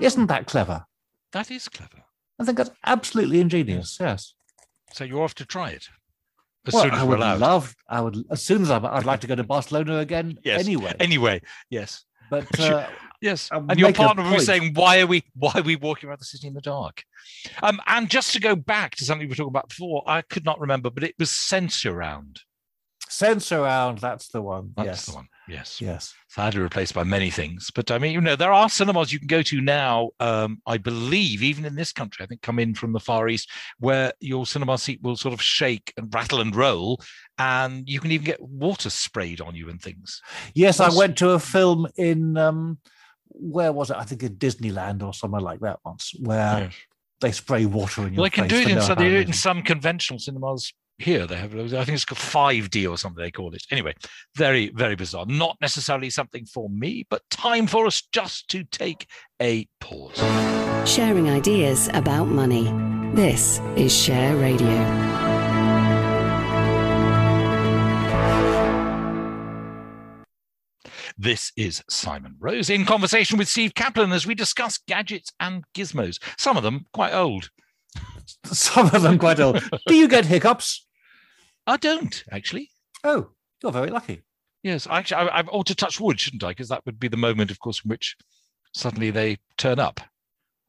Isn't 0.00 0.26
that 0.26 0.46
clever? 0.46 0.86
That 1.32 1.50
is 1.50 1.68
clever. 1.68 2.02
I 2.38 2.44
think 2.44 2.58
that's 2.58 2.70
absolutely 2.84 3.40
ingenious. 3.40 3.98
Yes. 4.00 4.34
So 4.92 5.04
you're 5.04 5.22
off 5.22 5.34
to 5.36 5.44
try 5.46 5.70
it 5.70 5.86
as 6.66 6.74
well, 6.74 6.82
soon 6.84 6.92
as 6.92 6.98
I 7.00 7.02
we're 7.04 7.08
would 7.10 7.18
allowed. 7.18 7.40
love. 7.40 7.76
I 7.88 8.00
would 8.00 8.16
as 8.30 8.42
soon 8.42 8.62
as 8.62 8.70
I'm, 8.70 8.84
I'd 8.84 9.04
like 9.04 9.20
to 9.20 9.26
go 9.26 9.34
to 9.34 9.44
Barcelona 9.44 9.98
again. 9.98 10.38
Yes, 10.44 10.60
Anyway, 10.60 10.94
Anyway, 11.00 11.40
yes, 11.70 12.04
but 12.30 12.60
uh, 12.60 12.86
yes. 13.22 13.48
I'll 13.50 13.64
and 13.68 13.78
your 13.78 13.92
partner 13.92 14.22
was 14.30 14.44
saying, 14.44 14.74
"Why 14.74 15.00
are 15.00 15.06
we? 15.06 15.24
Why 15.34 15.52
are 15.54 15.62
we 15.62 15.76
walking 15.76 16.08
around 16.08 16.20
the 16.20 16.26
city 16.26 16.48
in 16.48 16.54
the 16.54 16.60
dark?" 16.60 17.04
Um, 17.62 17.80
and 17.86 18.10
just 18.10 18.32
to 18.34 18.40
go 18.40 18.54
back 18.54 18.96
to 18.96 19.04
something 19.04 19.26
we 19.26 19.30
were 19.30 19.36
talking 19.36 19.48
about 19.48 19.68
before, 19.68 20.02
I 20.06 20.22
could 20.22 20.44
not 20.44 20.60
remember, 20.60 20.90
but 20.90 21.04
it 21.04 21.14
was 21.18 21.30
Sensurround. 21.30 22.40
sense 23.08 23.52
around. 23.52 23.98
That's 23.98 24.28
the 24.28 24.42
one. 24.42 24.72
That's 24.76 24.86
yes. 24.86 25.06
the 25.06 25.14
one. 25.14 25.28
Yes. 25.48 25.80
Yes. 25.80 26.14
sadly 26.28 26.60
replaced 26.60 26.94
by 26.94 27.04
many 27.04 27.28
things. 27.28 27.70
But 27.74 27.90
I 27.90 27.98
mean, 27.98 28.12
you 28.12 28.20
know, 28.20 28.36
there 28.36 28.52
are 28.52 28.68
cinemas 28.68 29.12
you 29.12 29.18
can 29.18 29.28
go 29.28 29.42
to 29.42 29.60
now. 29.60 30.10
Um, 30.20 30.62
I 30.66 30.78
believe, 30.78 31.42
even 31.42 31.64
in 31.64 31.74
this 31.74 31.92
country, 31.92 32.22
I 32.22 32.26
think 32.26 32.42
come 32.42 32.58
in 32.58 32.74
from 32.74 32.92
the 32.92 33.00
Far 33.00 33.28
East, 33.28 33.50
where 33.78 34.12
your 34.20 34.46
cinema 34.46 34.78
seat 34.78 35.00
will 35.02 35.16
sort 35.16 35.34
of 35.34 35.42
shake 35.42 35.92
and 35.96 36.12
rattle 36.14 36.40
and 36.40 36.54
roll, 36.54 37.00
and 37.38 37.88
you 37.88 38.00
can 38.00 38.12
even 38.12 38.24
get 38.24 38.40
water 38.40 38.88
sprayed 38.88 39.40
on 39.40 39.54
you 39.54 39.68
and 39.68 39.82
things. 39.82 40.22
Yes, 40.54 40.80
I 40.80 40.88
went 40.94 41.18
to 41.18 41.30
a 41.30 41.38
film 41.38 41.86
in 41.96 42.36
um, 42.36 42.78
where 43.34 43.72
was 43.72 43.90
it? 43.90 43.96
I 43.96 44.04
think 44.04 44.22
in 44.22 44.36
Disneyland 44.36 45.02
or 45.02 45.12
somewhere 45.12 45.40
like 45.40 45.60
that 45.60 45.80
once, 45.84 46.12
where 46.18 46.70
they 47.20 47.32
spray 47.32 47.66
water 47.66 48.06
in 48.06 48.14
your 48.14 48.22
Well, 48.22 48.30
they 48.30 48.30
can 48.30 48.48
face 48.48 48.64
do 48.64 48.68
it 48.68 48.70
in 48.70 48.76
no 48.76 48.80
some, 48.82 48.98
they 48.98 49.08
do 49.08 49.16
it 49.16 49.26
in 49.28 49.32
some 49.32 49.62
conventional 49.62 50.18
cinemas 50.18 50.72
here. 50.98 51.26
They 51.26 51.36
have, 51.36 51.54
I 51.54 51.84
think 51.84 51.90
it's 51.90 52.04
called 52.04 52.18
5D 52.18 52.90
or 52.90 52.98
something 52.98 53.22
they 53.22 53.30
call 53.30 53.54
it. 53.54 53.64
Anyway, 53.70 53.94
very, 54.36 54.70
very 54.70 54.96
bizarre. 54.96 55.26
Not 55.26 55.56
necessarily 55.60 56.10
something 56.10 56.44
for 56.46 56.68
me, 56.68 57.06
but 57.08 57.22
time 57.30 57.66
for 57.66 57.86
us 57.86 58.02
just 58.12 58.48
to 58.48 58.64
take 58.64 59.06
a 59.40 59.66
pause. 59.80 60.18
Sharing 60.88 61.30
ideas 61.30 61.88
about 61.92 62.24
money. 62.24 62.72
This 63.14 63.60
is 63.76 63.94
Share 63.94 64.36
Radio. 64.36 65.31
This 71.18 71.52
is 71.56 71.82
Simon 71.88 72.36
Rose 72.38 72.70
in 72.70 72.84
conversation 72.84 73.38
with 73.38 73.48
Steve 73.48 73.74
Kaplan 73.74 74.12
as 74.12 74.26
we 74.26 74.34
discuss 74.34 74.78
gadgets 74.88 75.32
and 75.40 75.64
gizmos. 75.74 76.18
Some 76.38 76.56
of 76.56 76.62
them 76.62 76.86
quite 76.92 77.12
old. 77.12 77.50
Some 78.46 78.86
of 78.94 79.02
them 79.02 79.18
quite 79.18 79.40
old. 79.40 79.62
do 79.86 79.94
you 79.94 80.08
get 80.08 80.26
hiccups? 80.26 80.86
I 81.66 81.76
don't 81.76 82.24
actually. 82.30 82.70
Oh, 83.04 83.30
you're 83.62 83.72
very 83.72 83.90
lucky. 83.90 84.22
Yes, 84.62 84.86
I 84.86 84.98
actually, 84.98 85.28
I, 85.28 85.40
I 85.40 85.42
ought 85.42 85.66
to 85.66 85.74
touch 85.74 86.00
wood, 86.00 86.20
shouldn't 86.20 86.44
I? 86.44 86.48
Because 86.50 86.68
that 86.68 86.84
would 86.86 86.98
be 87.00 87.08
the 87.08 87.16
moment, 87.16 87.50
of 87.50 87.58
course, 87.58 87.82
in 87.84 87.88
which 87.88 88.16
suddenly 88.74 89.10
they 89.10 89.38
turn 89.58 89.78
up. 89.80 90.00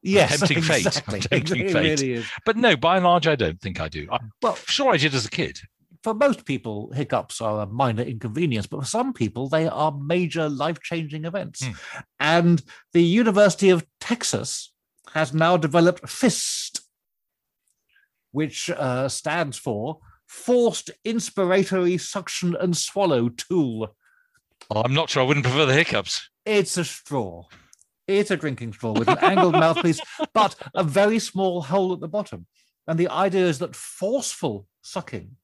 Yes, 0.01 0.37
tempting 0.39 0.61
fate. 0.61 0.85
exactly. 0.85 1.19
Tempting 1.21 1.61
it 1.61 1.71
fate. 1.71 1.99
really 2.01 2.13
is. 2.13 2.25
But 2.45 2.57
no, 2.57 2.75
by 2.75 2.97
and 2.97 3.05
large, 3.05 3.25
I 3.25 3.35
don't 3.35 3.61
think 3.61 3.79
I 3.79 3.87
do. 3.87 4.07
I'm 4.11 4.31
Well, 4.41 4.55
sure 4.55 4.91
I 4.91 4.97
did 4.97 5.13
as 5.13 5.25
a 5.25 5.29
kid. 5.29 5.59
For 6.03 6.13
most 6.13 6.45
people, 6.45 6.91
hiccups 6.93 7.39
are 7.39 7.61
a 7.61 7.65
minor 7.65 8.03
inconvenience, 8.03 8.67
but 8.67 8.81
for 8.81 8.85
some 8.85 9.13
people, 9.13 9.47
they 9.47 9.67
are 9.67 9.97
major 9.97 10.49
life 10.49 10.81
changing 10.81 11.25
events. 11.25 11.63
Hmm. 11.63 11.71
And 12.19 12.63
the 12.91 13.03
University 13.03 13.69
of 13.69 13.85
Texas 14.01 14.73
has 15.13 15.33
now 15.33 15.57
developed 15.57 16.09
FIST, 16.09 16.81
which 18.31 18.69
uh, 18.69 19.07
stands 19.07 19.57
for 19.57 19.99
Forced 20.27 20.91
Inspiratory 21.05 21.99
Suction 21.99 22.55
and 22.59 22.75
Swallow 22.75 23.29
Tool. 23.29 23.95
I'm 24.71 24.93
not 24.93 25.09
sure 25.09 25.23
I 25.23 25.25
wouldn't 25.25 25.45
prefer 25.45 25.65
the 25.65 25.73
hiccups. 25.73 26.29
It's 26.45 26.77
a 26.77 26.83
straw. 26.83 27.45
It's 28.07 28.31
a 28.31 28.37
drinking 28.37 28.73
straw 28.73 28.91
with 28.91 29.07
an 29.07 29.19
angled 29.21 29.53
mouthpiece, 29.53 30.01
but 30.33 30.55
a 30.75 30.83
very 30.83 31.19
small 31.19 31.61
hole 31.61 31.93
at 31.93 32.01
the 32.01 32.07
bottom. 32.07 32.47
And 32.87 32.99
the 32.99 33.07
idea 33.07 33.45
is 33.45 33.59
that 33.59 33.75
forceful 33.75 34.67
sucking, 34.81 35.37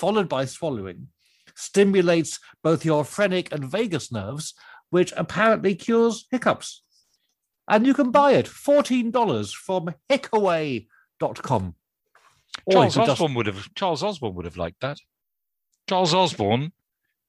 followed 0.00 0.28
by 0.28 0.46
swallowing, 0.46 1.08
stimulates 1.54 2.40
both 2.62 2.84
your 2.84 3.04
phrenic 3.04 3.52
and 3.52 3.70
vagus 3.70 4.10
nerves, 4.10 4.54
which 4.88 5.12
apparently 5.16 5.74
cures 5.74 6.26
hiccups. 6.30 6.82
And 7.68 7.86
you 7.86 7.92
can 7.94 8.10
buy 8.10 8.32
it 8.32 8.46
$14 8.46 9.54
from 9.54 9.94
hiccaway.com. 10.08 11.74
Charles 12.70 12.94
just- 12.94 13.10
Osborne 13.10 13.34
would 13.34 13.46
have. 13.46 13.68
Charles 13.74 14.02
Osborne 14.02 14.34
would 14.34 14.44
have 14.46 14.56
liked 14.56 14.80
that. 14.80 14.98
Charles 15.88 16.14
Osborne, 16.14 16.72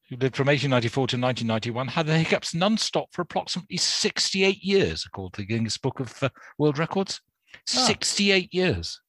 who 0.09 0.15
lived 0.15 0.35
from 0.35 0.47
1894 0.47 1.07
to 1.07 1.17
1991, 1.17 1.87
had 1.89 2.07
the 2.07 2.17
hiccups 2.17 2.55
non-stop 2.55 3.09
for 3.11 3.21
approximately 3.21 3.77
68 3.77 4.63
years, 4.63 5.03
according 5.05 5.31
to 5.31 5.41
the 5.41 5.45
Guinness 5.47 5.77
Book 5.77 5.99
of 5.99 6.23
uh, 6.23 6.29
World 6.57 6.77
Records. 6.77 7.21
Ah. 7.75 7.85
68 7.85 8.53
years. 8.53 9.01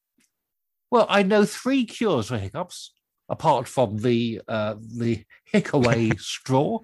Well, 0.91 1.07
I 1.09 1.23
know 1.23 1.45
three 1.45 1.85
cures 1.85 2.27
for 2.27 2.37
hiccups, 2.37 2.93
apart 3.29 3.67
from 3.67 3.97
the 3.97 4.41
uh, 4.47 4.75
the 4.97 5.23
HiccAway 5.53 6.19
straw. 6.19 6.79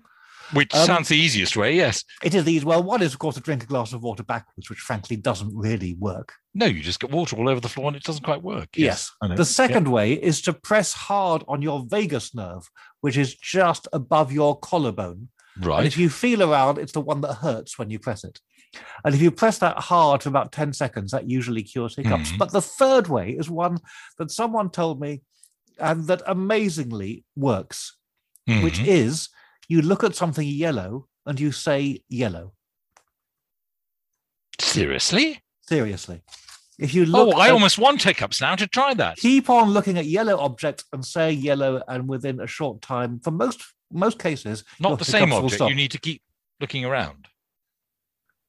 Which 0.52 0.74
Um, 0.74 0.84
sounds 0.88 1.10
the 1.10 1.16
easiest 1.16 1.56
way, 1.56 1.76
yes. 1.76 2.04
It 2.24 2.34
is 2.34 2.44
these. 2.44 2.66
Well, 2.66 2.82
one 2.82 3.04
is, 3.04 3.14
of 3.14 3.20
course, 3.20 3.36
to 3.36 3.42
drink 3.42 3.62
a 3.64 3.68
glass 3.68 3.94
of 3.94 4.02
water 4.02 4.24
backwards, 4.24 4.68
which 4.68 4.80
frankly 4.80 5.16
doesn't 5.16 5.56
really 5.56 5.94
work. 6.00 6.34
No, 6.56 6.66
you 6.66 6.82
just 6.82 7.00
get 7.00 7.12
water 7.12 7.36
all 7.38 7.48
over 7.48 7.60
the 7.60 7.70
floor 7.70 7.88
and 7.90 7.96
it 7.96 8.02
doesn't 8.02 8.24
quite 8.24 8.42
work. 8.42 8.70
Yes. 8.76 9.12
I 9.22 9.28
know. 9.28 9.36
The 9.36 9.46
second 9.46 9.88
way 9.92 10.14
is 10.14 10.42
to 10.42 10.54
press 10.54 10.92
hard 10.94 11.44
on 11.48 11.62
your 11.62 11.86
vagus 11.88 12.34
nerve, 12.34 12.68
which 13.02 13.16
is 13.16 13.36
just 13.36 13.88
above 13.94 14.32
your 14.32 14.58
collarbone. 14.58 15.28
Yeah. 15.56 15.56
And 15.58 15.66
Right. 15.68 15.86
if 15.86 15.98
you 16.00 16.10
feel 16.10 16.42
around, 16.42 16.80
it's 16.80 16.94
the 16.94 17.02
one 17.02 17.22
that 17.22 17.36
hurts 17.36 17.78
when 17.78 17.92
you 17.92 18.00
press 18.00 18.24
it. 18.24 18.40
And 19.06 19.14
if 19.14 19.22
you 19.22 19.30
press 19.30 19.60
that 19.60 19.78
hard 19.78 20.24
for 20.24 20.30
about 20.30 20.52
10 20.52 20.74
seconds, 20.74 21.12
that 21.12 21.30
usually 21.30 21.62
cures 21.62 21.96
hiccups. 21.96 22.32
Mhm. 22.32 22.38
But 22.40 22.52
the 22.54 22.62
third 22.62 23.08
way 23.08 23.30
is 23.34 23.52
one 23.52 23.78
that 24.18 24.32
someone 24.32 24.72
told 24.72 25.00
me 25.00 25.22
and 25.80 26.08
that 26.08 26.22
amazingly 26.28 27.26
works, 27.36 27.96
which 28.48 28.80
Mhm. 28.80 28.88
is 28.88 29.30
you 29.68 29.82
look 29.82 30.04
at 30.04 30.16
something 30.16 30.48
yellow 30.48 31.08
and 31.26 31.40
you 31.40 31.52
say 31.52 32.04
yellow. 32.10 32.54
Seriously? 34.60 35.42
Seriously. 35.68 36.22
If 36.78 36.94
you 36.94 37.06
look 37.06 37.36
Oh, 37.36 37.38
I 37.40 37.48
at- 37.48 37.52
almost 37.52 37.78
want 37.78 38.04
hiccups 38.04 38.40
now 38.42 38.56
to 38.56 38.66
try 38.68 38.94
that. 38.94 39.18
keep 39.18 39.50
on 39.50 39.72
looking 39.72 39.98
at 39.98 40.06
yellow 40.06 40.40
objects 40.40 40.86
and 40.94 41.06
say 41.06 41.32
yellow, 41.32 41.82
and 41.88 42.08
within 42.08 42.40
a 42.40 42.48
short 42.48 42.82
time, 42.82 43.20
for 43.20 43.32
most 43.32 43.62
most 43.92 44.20
cases, 44.20 44.64
Not 44.80 45.00
the 45.00 45.06
same 45.06 45.34
object. 45.34 45.62
You 45.62 45.74
need 45.74 45.90
to 45.92 45.98
keep 45.98 46.22
looking 46.60 46.86
around. 46.86 47.28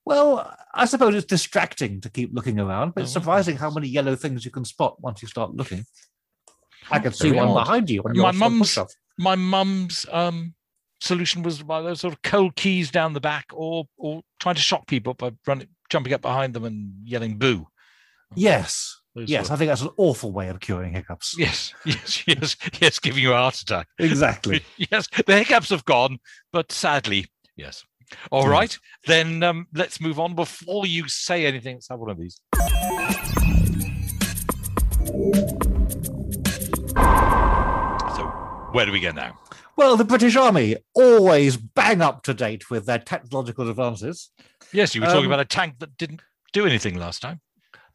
Well, 0.04 0.54
I 0.74 0.84
suppose 0.84 1.14
it's 1.14 1.24
distracting 1.26 2.02
to 2.02 2.10
keep 2.10 2.30
looking 2.34 2.58
around, 2.60 2.94
but 2.94 3.04
it's 3.04 3.12
Oh. 3.16 3.20
surprising 3.20 3.56
how 3.56 3.70
many 3.70 3.88
yellow 3.88 4.16
things 4.16 4.44
you 4.44 4.50
can 4.50 4.66
spot 4.66 5.00
once 5.00 5.22
you 5.22 5.28
start 5.28 5.54
looking. 5.54 5.86
I 6.90 6.98
can 6.98 7.12
see 7.12 7.32
one 7.32 7.48
odd. 7.48 7.54
behind 7.64 7.90
you 7.90 8.02
on 8.02 8.16
My 8.16 8.32
mum's- 8.32 8.78
My 9.18 9.34
mum's 9.34 10.06
um, 10.10 10.54
solution 11.00 11.42
was 11.42 11.62
by 11.62 11.82
those 11.82 12.00
sort 12.00 12.12
of 12.14 12.22
cold 12.22 12.56
keys 12.56 12.90
down 12.90 13.12
the 13.12 13.20
back, 13.20 13.46
or 13.52 13.84
or 13.98 14.22
trying 14.38 14.54
to 14.56 14.62
shock 14.62 14.86
people 14.86 15.14
by 15.14 15.32
running, 15.46 15.68
jumping 15.90 16.12
up 16.14 16.22
behind 16.22 16.54
them 16.54 16.64
and 16.64 16.92
yelling 17.04 17.36
"boo." 17.38 17.66
Yes, 18.36 18.96
Those 19.14 19.28
yes, 19.28 19.46
sort 19.48 19.56
I 19.56 19.58
think 19.58 19.68
that's 19.70 19.82
an 19.82 19.90
awful 19.96 20.30
way 20.32 20.48
of 20.48 20.60
curing 20.60 20.92
hiccups. 20.92 21.34
yes, 21.36 21.74
yes, 21.84 22.22
yes, 22.26 22.56
yes, 22.80 22.98
giving 22.98 23.22
you 23.22 23.32
a 23.32 23.36
heart 23.36 23.56
attack. 23.60 23.88
Exactly. 23.98 24.62
yes, 24.76 25.08
the 25.26 25.36
hiccups 25.36 25.70
have 25.70 25.84
gone, 25.84 26.18
but 26.52 26.70
sadly, 26.72 27.26
yes. 27.56 27.84
All 28.30 28.44
Yeah. 28.44 28.50
right, 28.50 28.78
then 29.06 29.42
um, 29.42 29.66
let's 29.74 30.00
move 30.00 30.18
on. 30.18 30.34
Before 30.34 30.86
you 30.86 31.08
say 31.08 31.44
anything, 31.46 31.76
let's 31.76 31.88
have 31.88 31.98
one 32.00 32.10
of 32.10 32.18
these. 32.18 32.40
Where 38.72 38.86
do 38.86 38.92
we 38.92 39.00
go 39.00 39.10
now? 39.12 39.38
Well, 39.76 39.96
the 39.96 40.04
British 40.04 40.36
Army 40.36 40.76
always 40.94 41.56
bang 41.56 42.02
up 42.02 42.22
to 42.24 42.34
date 42.34 42.70
with 42.70 42.86
their 42.86 42.98
technological 42.98 43.68
advances. 43.68 44.30
Yes, 44.72 44.94
you 44.94 45.00
were 45.00 45.06
talking 45.06 45.26
Um, 45.26 45.32
about 45.32 45.40
a 45.40 45.44
tank 45.44 45.78
that 45.78 45.96
didn't 45.96 46.20
do 46.52 46.66
anything 46.66 46.98
last 46.98 47.22
time. 47.22 47.40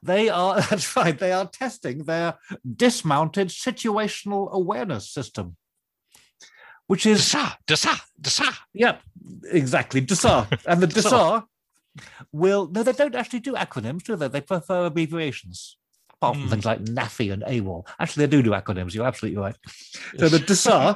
They 0.02 0.30
are, 0.30 0.62
that's 0.70 0.96
right, 0.96 1.18
they 1.18 1.32
are 1.32 1.48
testing 1.48 2.04
their 2.04 2.36
dismounted 2.76 3.50
situational 3.50 4.52
awareness 4.52 5.10
system, 5.12 5.58
which 6.88 7.06
is 7.06 7.20
Dasa, 7.22 7.56
Dasa, 7.68 8.02
Dasa. 8.22 8.58
Yep, 8.74 9.02
exactly. 9.52 10.02
DSAR. 10.02 10.60
And 10.66 10.82
the 10.82 10.88
DSAR. 10.88 11.12
DSAR 11.12 11.44
will, 12.32 12.68
no, 12.72 12.84
they 12.84 12.94
don't 12.94 13.16
actually 13.16 13.40
do 13.40 13.54
acronyms, 13.54 14.04
do 14.04 14.16
they? 14.16 14.28
They 14.28 14.42
prefer 14.42 14.86
abbreviations, 14.86 15.78
apart 16.22 16.36
from 16.36 16.44
Hmm. 16.46 16.50
things 16.50 16.66
like 16.66 16.82
NAAFI 16.84 17.34
and 17.34 17.44
AWOL. 17.44 17.86
Actually, 18.00 18.26
they 18.26 18.32
do 18.38 18.44
do 18.44 18.52
acronyms. 18.52 18.94
You're 18.94 19.06
absolutely 19.08 19.40
right. 19.42 19.56
So 20.18 20.30
the 20.30 20.38
DSAR, 20.40 20.96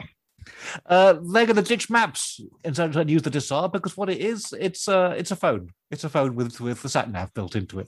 uh, 0.86 1.13
they're 1.13 1.45
going 1.45 1.55
to 1.55 1.62
ditch 1.62 1.89
maps 1.89 2.39
instead 2.63 2.95
of 2.95 3.10
use 3.10 3.21
the 3.21 3.29
DSAR 3.32 3.71
because 3.71 3.97
what 3.97 4.10
it 4.10 4.19
is, 4.19 4.53
it's 4.60 4.88
a, 4.88 5.12
it's 5.17 5.32
a 5.32 5.36
phone. 5.36 5.69
It's 5.91 6.03
a 6.03 6.10
phone 6.10 6.36
with, 6.36 6.60
with 6.62 6.82
the 6.82 6.89
sat 6.89 7.12
nav 7.12 7.34
built 7.34 7.55
into 7.55 7.79
it. 7.79 7.88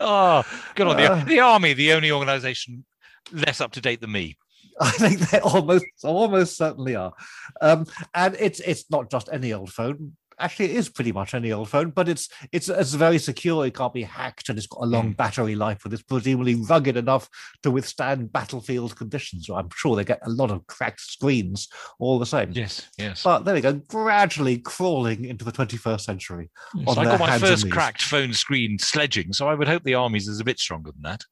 Oh, 0.00 0.42
good 0.74 0.86
on 0.86 0.96
the, 0.96 1.12
Uh. 1.12 1.24
the 1.24 1.40
army, 1.40 1.72
the 1.72 1.92
only 1.92 2.10
organisation 2.10 2.84
less 3.32 3.60
up 3.60 3.72
to 3.72 3.80
date 3.80 4.00
than 4.00 4.12
me. 4.12 4.36
I 4.80 4.90
think 4.90 5.18
they 5.30 5.40
almost 5.40 5.86
almost 6.04 6.56
certainly 6.56 6.94
are. 6.96 7.12
Um, 7.60 7.86
and 8.14 8.36
it's 8.38 8.60
it's 8.60 8.84
not 8.90 9.10
just 9.10 9.28
any 9.32 9.52
old 9.52 9.72
phone. 9.72 10.16
Actually, 10.40 10.66
it 10.66 10.76
is 10.76 10.88
pretty 10.88 11.12
much 11.12 11.34
any 11.34 11.52
old 11.52 11.68
phone, 11.68 11.90
but 11.90 12.08
it's 12.08 12.28
it's 12.52 12.68
it's 12.68 12.94
very 12.94 13.18
secure. 13.18 13.66
It 13.66 13.74
can't 13.74 13.92
be 13.92 14.04
hacked, 14.04 14.48
and 14.48 14.56
it's 14.56 14.66
got 14.66 14.84
a 14.84 14.86
long 14.86 15.12
mm. 15.12 15.16
battery 15.16 15.54
life, 15.54 15.84
and 15.84 15.92
it's 15.92 16.02
presumably 16.02 16.54
rugged 16.54 16.96
enough 16.96 17.28
to 17.62 17.70
withstand 17.70 18.32
battlefield 18.32 18.96
conditions. 18.96 19.48
I'm 19.50 19.68
sure 19.74 19.96
they 19.96 20.04
get 20.04 20.20
a 20.22 20.30
lot 20.30 20.50
of 20.50 20.66
cracked 20.66 21.00
screens 21.00 21.68
all 21.98 22.18
the 22.18 22.26
same. 22.26 22.52
Yes, 22.52 22.88
yes. 22.98 23.22
But 23.22 23.44
there 23.44 23.54
we 23.54 23.60
go, 23.60 23.74
gradually 23.74 24.58
crawling 24.58 25.24
into 25.24 25.44
the 25.44 25.52
21st 25.52 26.00
century. 26.00 26.50
Yes, 26.74 26.96
I 26.96 27.04
got 27.04 27.20
my 27.20 27.38
first 27.38 27.70
cracked 27.70 28.02
phone 28.02 28.32
screen 28.32 28.78
sledging, 28.78 29.32
so 29.32 29.48
I 29.48 29.54
would 29.54 29.68
hope 29.68 29.82
the 29.82 29.94
army's 29.94 30.28
is 30.28 30.40
a 30.40 30.44
bit 30.44 30.60
stronger 30.60 30.92
than 30.92 31.02
that. 31.02 31.24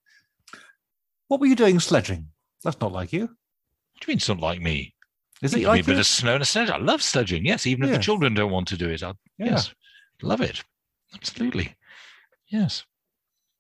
What 1.29 1.41
were 1.41 1.47
you 1.47 1.57
doing 1.57 1.79
sledging? 1.81 2.29
That's 2.65 2.81
not 2.81 2.93
like 2.93 3.13
you. 3.13 3.23
What 3.23 4.01
do 4.01 4.07
you 4.07 4.13
mean, 4.13 4.17
it's 4.19 4.29
not 4.29 4.41
like 4.41 4.61
me? 4.61 4.96
Is 5.43 5.55
it 5.55 5.59
me 5.59 5.81
a 5.81 5.85
bit 5.85 5.99
of 5.99 6.07
snow 6.07 6.35
and 6.35 6.43
a 6.43 6.47
sledge. 6.47 6.71
I 6.71 6.79
love 6.79 7.03
sledging. 7.03 7.45
Yes, 7.45 7.67
even 7.67 7.85
if 7.85 7.91
the 7.93 7.99
children 8.03 8.35
don't 8.35 8.51
want 8.51 8.69
to 8.69 8.77
do 8.77 8.89
it. 8.89 9.03
I, 9.03 9.13
Yeah. 9.39 9.47
Yes, 9.53 9.75
love 10.23 10.41
it. 10.41 10.63
Absolutely. 11.15 11.75
Yes. 12.49 12.85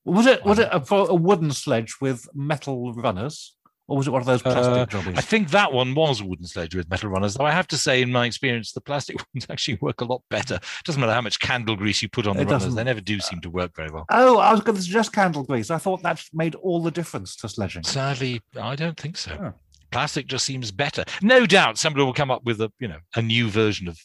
Was 0.05 0.27
it 0.27 0.45
was 0.45 0.59
um, 0.59 0.65
it 0.67 0.91
a, 0.91 0.95
a 0.95 1.15
wooden 1.15 1.51
sledge 1.53 1.97
with 2.01 2.29
metal 2.33 2.93
runners, 2.95 3.57
or 3.89 3.97
was 3.97 4.07
it 4.07 4.11
one 4.13 4.21
of 4.23 4.27
those 4.27 4.41
plastic 4.41 4.65
uh, 4.65 4.87
jobbies? 4.87 5.19
I 5.19 5.21
think 5.21 5.51
that 5.51 5.73
one 5.73 5.95
was 5.97 6.21
a 6.21 6.25
wooden 6.25 6.47
sledge 6.47 6.77
with 6.77 6.89
metal 6.89 7.11
runners, 7.11 7.35
though 7.35 7.45
I 7.45 7.51
have 7.51 7.67
to 7.69 7.77
say, 7.77 8.03
in 8.03 8.13
my 8.13 8.25
experience, 8.25 8.71
the 8.73 8.81
plastic 8.81 9.17
ones 9.35 9.47
actually 9.51 9.79
work 9.81 10.01
a 10.01 10.05
lot 10.05 10.23
better. 10.31 10.55
It 10.57 10.63
Doesn't 10.85 11.01
matter 11.01 11.13
how 11.13 11.23
much 11.23 11.41
candle 11.41 11.75
grease 11.75 12.03
you 12.03 12.09
put 12.09 12.29
on 12.29 12.37
the 12.37 12.43
It 12.43 12.45
runners, 12.45 12.63
doesn't- 12.63 12.77
they 12.77 12.85
never 12.85 13.01
do 13.01 13.19
seem 13.19 13.41
to 13.41 13.51
work 13.51 13.75
very 13.75 13.91
well. 13.91 14.05
Oh, 14.11 14.39
I 14.39 14.53
was 14.53 14.61
going 14.61 14.77
to 14.77 14.83
suggest 14.83 15.13
candle 15.13 15.43
grease. 15.43 15.71
I 15.73 15.79
thought 15.79 16.03
that 16.05 16.23
made 16.33 16.55
all 16.55 16.81
the 16.83 16.93
difference 16.93 17.35
to 17.37 17.49
sledging. 17.49 17.83
Sadly, 17.83 18.41
I 18.61 18.77
don't 18.77 18.99
think 18.99 19.17
so. 19.17 19.33
Oh. 19.41 19.55
Plastic 19.91 20.27
just 20.27 20.45
seems 20.45 20.71
better. 20.71 21.05
No 21.23 21.47
doubt 21.47 21.79
somebody 21.79 22.05
will 22.05 22.13
come 22.13 22.31
up 22.31 22.45
with 22.45 22.61
a, 22.61 22.71
you 22.79 22.89
know, 22.89 22.99
a 23.15 23.23
new 23.23 23.49
version 23.49 23.89
of 23.89 23.99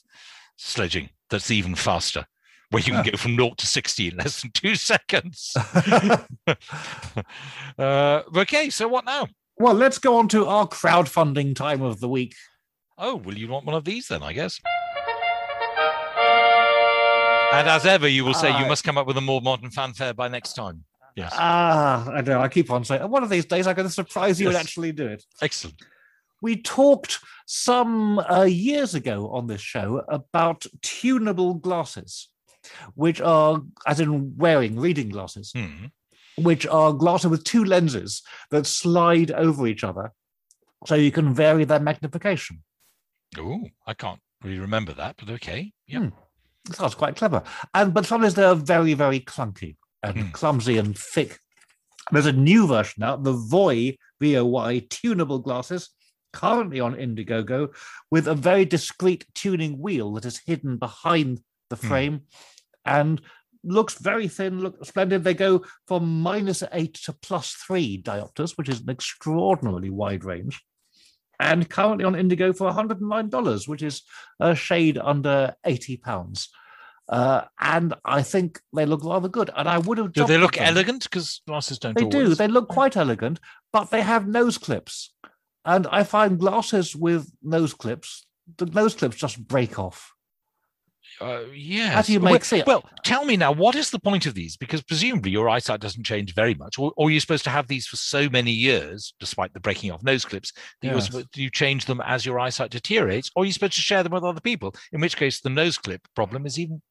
sledging 0.57 1.09
that's 1.29 1.51
even 1.51 1.75
faster, 1.75 2.25
where 2.69 2.81
you 2.81 2.93
can 2.93 3.05
Yeah. 3.05 3.11
go 3.11 3.17
from 3.17 3.35
0 3.35 3.51
to 3.57 3.65
60 3.67 4.07
in 4.09 4.17
less 4.17 4.41
than 4.41 4.51
two 4.53 4.75
seconds. 4.75 5.53
uh, 7.77 8.21
okay, 8.35 8.69
so 8.69 8.87
what 8.87 9.05
now? 9.05 9.27
well, 9.57 9.73
let's 9.75 9.99
go 9.99 10.17
on 10.17 10.27
to 10.29 10.47
our 10.47 10.67
crowdfunding 10.67 11.55
time 11.55 11.81
of 11.83 11.99
the 11.99 12.09
week. 12.09 12.33
Oh, 12.97 13.15
will 13.15 13.37
you 13.37 13.47
want 13.47 13.65
one 13.65 13.75
of 13.75 13.83
these 13.85 14.07
then, 14.07 14.23
I 14.23 14.33
guess. 14.33 14.59
And 17.53 17.67
as 17.67 17.85
ever, 17.85 18.07
you 18.07 18.23
will 18.25 18.33
say 18.33 18.49
you 18.49 18.65
Uh, 18.65 18.67
must 18.69 18.83
come 18.83 18.97
up 18.97 19.05
with 19.05 19.17
a 19.17 19.21
more 19.21 19.41
modern 19.41 19.69
fanfare 19.69 20.13
by 20.13 20.29
next 20.29 20.53
time. 20.53 20.85
Yes. 21.15 21.31
Ah, 21.35 22.09
I 22.09 22.21
know. 22.21 22.39
I 22.41 22.47
keep 22.47 22.71
on 22.71 22.83
saying 22.85 23.09
one 23.09 23.23
of 23.23 23.29
these 23.29 23.45
days 23.45 23.67
I'm 23.67 23.75
going 23.75 23.87
to 23.87 23.93
surprise 23.93 24.39
you 24.39 24.47
and 24.47 24.57
actually 24.57 24.91
do 24.91 25.07
it. 25.07 25.23
Excellent. 25.41 25.81
We 26.41 26.55
talked 26.61 27.19
some 27.45 28.17
uh, 28.19 28.43
years 28.43 28.95
ago 28.95 29.29
on 29.31 29.47
this 29.47 29.61
show 29.61 30.03
about 30.09 30.65
tunable 30.81 31.53
glasses. 31.55 32.29
which 32.93 33.19
are, 33.21 33.59
as 33.87 33.99
in 33.99 34.37
wearing 34.37 34.79
reading 34.79 35.09
glasses, 35.09 35.51
Hmm. 35.51 35.85
which 36.37 36.67
are 36.67 36.93
glasses 36.93 37.31
with 37.31 37.43
two 37.43 37.63
lenses 37.65 38.21
that 38.51 38.67
slide 38.67 39.31
over 39.31 39.65
each 39.65 39.83
other, 39.83 40.13
so 40.85 40.93
you 40.93 41.11
can 41.11 41.33
vary 41.33 41.65
their 41.65 41.79
magnification. 41.79 42.61
Oh, 43.37 43.63
I 43.87 43.95
can't 43.95 44.19
really 44.43 44.59
remember 44.59 44.93
that, 44.93 45.15
but 45.17 45.29
okay. 45.31 45.73
Yeah. 45.87 45.99
Hmm. 46.09 46.09
Sounds 46.71 46.93
quite 46.93 47.15
clever. 47.15 47.41
And 47.73 47.93
but 47.95 48.05
some 48.05 48.23
is 48.23 48.35
they're 48.35 48.53
very, 48.53 48.93
very 48.93 49.19
clunky 49.19 49.75
and 50.03 50.17
Hmm. 50.17 50.31
clumsy 50.31 50.77
and 50.77 50.97
thick. 50.97 51.39
There's 52.11 52.25
a 52.25 52.31
new 52.33 52.67
version 52.67 52.95
now, 52.99 53.15
the 53.15 53.33
Voy 53.33 53.97
VOY 54.19 54.85
tunable 54.89 55.39
glasses, 55.39 55.89
currently 56.33 56.79
on 56.79 56.95
Indiegogo, 56.95 57.73
with 58.09 58.27
a 58.27 58.35
very 58.35 58.65
discreet 58.65 59.25
tuning 59.33 59.79
wheel 59.79 60.13
that 60.13 60.25
is 60.25 60.41
hidden 60.45 60.77
behind 60.77 61.41
the 61.69 61.75
Hmm. 61.75 61.87
frame 61.87 62.21
and 62.85 63.21
looks 63.63 63.99
very 63.99 64.27
thin, 64.27 64.59
look 64.59 64.83
splendid. 64.83 65.23
They 65.23 65.35
go 65.35 65.63
from 65.87 66.21
minus 66.21 66.63
eight 66.71 66.95
to 67.05 67.13
plus 67.13 67.51
three 67.53 68.01
diopters, 68.01 68.57
which 68.57 68.69
is 68.69 68.81
an 68.81 68.89
extraordinarily 68.89 69.91
wide 69.91 70.23
range. 70.25 70.63
And 71.39 71.69
currently 71.69 72.05
on 72.05 72.15
Indigo 72.15 72.53
for 72.53 72.67
$109, 72.69 73.67
which 73.67 73.81
is 73.83 74.03
a 74.39 74.55
shade 74.55 74.97
under 74.97 75.55
80 75.65 75.97
pounds. 75.97 76.49
Uh, 77.11 77.41
and 77.59 77.93
I 78.05 78.23
think 78.23 78.61
they 78.73 78.85
look 78.85 79.03
rather 79.03 79.27
good. 79.27 79.49
And 79.55 79.67
I 79.67 79.77
would 79.79 79.97
have. 79.97 80.13
Do 80.13 80.25
they 80.25 80.37
look 80.37 80.53
them. 80.55 80.63
elegant? 80.63 81.03
Because 81.03 81.41
glasses 81.45 81.77
don't 81.77 81.93
They 81.97 82.05
do. 82.05 82.33
They 82.33 82.47
look 82.47 82.69
quite 82.69 82.95
elegant, 82.95 83.39
but 83.73 83.91
they 83.91 84.01
have 84.01 84.27
nose 84.27 84.57
clips. 84.57 85.13
And 85.65 85.85
I 85.91 86.03
find 86.03 86.39
glasses 86.39 86.95
with 86.95 87.29
nose 87.43 87.73
clips, 87.73 88.25
the 88.57 88.65
nose 88.65 88.95
clips 88.95 89.17
just 89.17 89.45
break 89.45 89.77
off. 89.77 90.13
Uh, 91.19 91.41
yes. 91.53 92.07
do 92.07 92.13
you 92.13 92.19
Well- 92.19 92.33
make 92.33 92.45
see- 92.45 92.63
Well, 92.65 92.83
tell 93.03 93.25
me 93.25 93.37
now, 93.37 93.51
what 93.51 93.75
is 93.75 93.91
the 93.91 93.99
point 93.99 94.25
of 94.25 94.33
these? 94.33 94.57
Because 94.57 94.81
presumably 94.81 95.29
your 95.31 95.49
eyesight 95.49 95.79
doesn't 95.81 96.03
change 96.05 96.33
very 96.33 96.55
much, 96.55 96.79
or, 96.79 96.93
or 96.95 97.11
you're 97.11 97.19
supposed 97.19 97.43
to 97.43 97.49
have 97.51 97.67
these 97.67 97.85
for 97.85 97.97
so 97.97 98.27
many 98.29 98.51
years, 98.51 99.13
despite 99.19 99.53
the 99.53 99.59
breaking 99.59 99.91
off 99.91 100.01
nose 100.01 100.25
clips, 100.25 100.51
that 100.81 100.87
Yes. 100.93 101.05
supposed 101.07 101.37
you 101.37 101.49
change 101.51 101.85
them 101.85 102.01
as 102.05 102.25
your 102.25 102.39
eyesight 102.39 102.71
deteriorates, 102.71 103.29
or 103.35 103.45
you're 103.45 103.51
supposed 103.53 103.73
to 103.75 103.81
share 103.81 104.01
them 104.01 104.13
with 104.13 104.23
other 104.23 104.41
people, 104.41 104.73
in 104.93 105.01
which 105.01 105.17
case 105.17 105.41
the 105.41 105.49
nose 105.49 105.77
clip 105.77 106.01
problem 106.15 106.45
is 106.47 106.57
even 106.57 106.81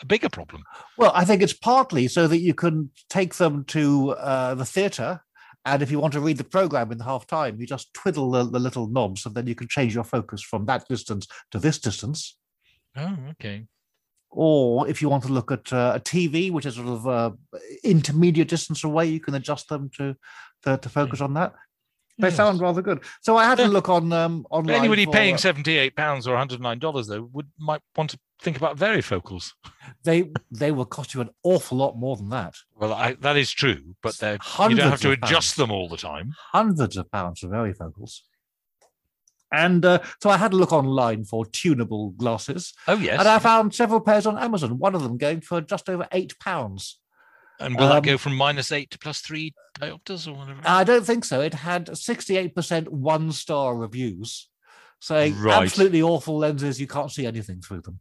a 0.00 0.06
bigger 0.06 0.28
problem. 0.28 0.64
Well, 0.96 1.12
I 1.14 1.24
think 1.24 1.42
it's 1.42 1.52
partly 1.52 2.08
so 2.08 2.26
that 2.28 2.38
you 2.38 2.54
can 2.54 2.90
take 3.10 3.34
them 3.34 3.64
to 3.66 4.10
uh, 4.12 4.54
the 4.54 4.64
theatre. 4.64 5.20
And 5.64 5.82
if 5.82 5.90
you 5.90 5.98
want 5.98 6.14
to 6.14 6.20
read 6.20 6.38
the 6.38 6.44
program 6.44 6.92
in 6.92 6.98
the 6.98 7.04
half 7.04 7.26
time, 7.26 7.60
you 7.60 7.66
just 7.66 7.92
twiddle 7.92 8.30
the, 8.30 8.44
the 8.44 8.58
little 8.58 8.86
knobs 8.86 9.26
and 9.26 9.34
then 9.34 9.46
you 9.46 9.54
can 9.54 9.68
change 9.68 9.94
your 9.94 10.04
focus 10.04 10.40
from 10.40 10.64
that 10.66 10.88
distance 10.88 11.26
to 11.50 11.58
this 11.58 11.78
distance. 11.78 12.38
Oh, 12.96 13.16
okay. 13.32 13.66
Or 14.30 14.88
if 14.88 15.02
you 15.02 15.08
want 15.08 15.24
to 15.24 15.32
look 15.32 15.50
at 15.50 15.72
uh, 15.72 15.92
a 15.96 16.00
TV, 16.00 16.50
which 16.50 16.66
is 16.66 16.76
sort 16.76 16.88
of 16.88 17.08
uh, 17.08 17.30
intermediate 17.82 18.48
distance 18.48 18.84
away, 18.84 19.06
you 19.06 19.20
can 19.20 19.34
adjust 19.34 19.68
them 19.68 19.90
to 19.96 20.14
to, 20.64 20.76
to 20.76 20.88
focus 20.88 21.20
on 21.20 21.34
that. 21.34 21.54
They 22.18 22.28
Yes. 22.28 22.36
sound 22.36 22.60
rather 22.60 22.82
good. 22.82 23.04
So 23.22 23.36
I 23.36 23.44
had 23.44 23.60
a 23.60 23.62
Yeah. 23.62 23.68
look 23.68 23.88
on 23.88 24.12
um, 24.12 24.44
online. 24.50 24.76
anybody 24.76 25.04
for, 25.04 25.12
paying 25.12 25.34
uh, 25.34 25.38
seventy-eight 25.38 25.96
pounds 25.96 26.26
or 26.26 26.32
one 26.32 26.38
hundred 26.38 26.60
nine 26.60 26.78
dollars 26.78 27.06
though 27.06 27.28
would 27.32 27.48
might 27.58 27.80
want 27.96 28.10
to 28.10 28.18
think 28.40 28.56
about 28.56 28.76
varifocals. 28.76 29.52
they 30.04 30.30
they 30.50 30.70
will 30.70 30.84
cost 30.86 31.14
you 31.14 31.20
an 31.20 31.30
awful 31.42 31.78
lot 31.78 31.96
more 31.96 32.16
than 32.16 32.28
that. 32.30 32.54
Well, 32.76 32.92
I, 32.92 33.14
that 33.14 33.36
is 33.36 33.50
true, 33.50 33.96
but 34.02 34.16
they're, 34.18 34.38
you 34.68 34.76
don't 34.76 34.90
have 34.90 35.00
to 35.00 35.10
adjust 35.12 35.30
pounds. 35.32 35.54
them 35.56 35.70
all 35.70 35.88
the 35.88 35.96
time. 35.96 36.32
hundreds 36.52 36.96
of 36.96 37.10
pounds 37.10 37.40
for 37.40 37.48
varifocals. 37.48 38.20
And 39.50 39.84
uh, 39.84 40.00
so 40.22 40.28
I 40.28 40.36
had 40.36 40.52
a 40.52 40.56
look 40.56 40.72
online 40.74 41.24
for 41.24 41.46
tunable 41.46 42.10
glasses, 42.10 42.74
Oh 42.86 42.96
yes, 42.98 43.18
and 43.18 43.26
I 43.26 43.38
found 43.38 43.74
several 43.74 44.00
pairs 44.00 44.26
on 44.26 44.36
Amazon. 44.38 44.78
One 44.78 44.94
of 44.94 45.02
them 45.02 45.16
going 45.16 45.40
for 45.40 45.60
just 45.62 45.88
over 45.88 46.06
eight 46.12 46.38
pounds. 46.38 47.00
and 47.58 47.74
will 47.74 47.88
that 47.88 47.96
um, 47.96 48.02
go 48.02 48.18
from 48.18 48.36
minus 48.36 48.72
eight 48.72 48.90
to 48.90 48.98
plus 48.98 49.20
three 49.20 49.54
diopters 49.80 50.28
or 50.28 50.34
whatever? 50.34 50.60
I 50.66 50.84
don't 50.84 51.04
think 51.06 51.24
so. 51.24 51.40
It 51.40 51.54
had 51.54 51.96
sixty-eight 51.96 52.54
percent 52.54 52.92
one-star 52.92 53.74
reviews, 53.74 54.50
saying 55.00 55.38
Right. 55.40 55.62
absolutely 55.62 56.02
awful 56.02 56.36
lenses. 56.36 56.78
You 56.78 56.86
can't 56.86 57.10
see 57.10 57.24
anything 57.26 57.62
through 57.62 57.80
them. 57.80 58.00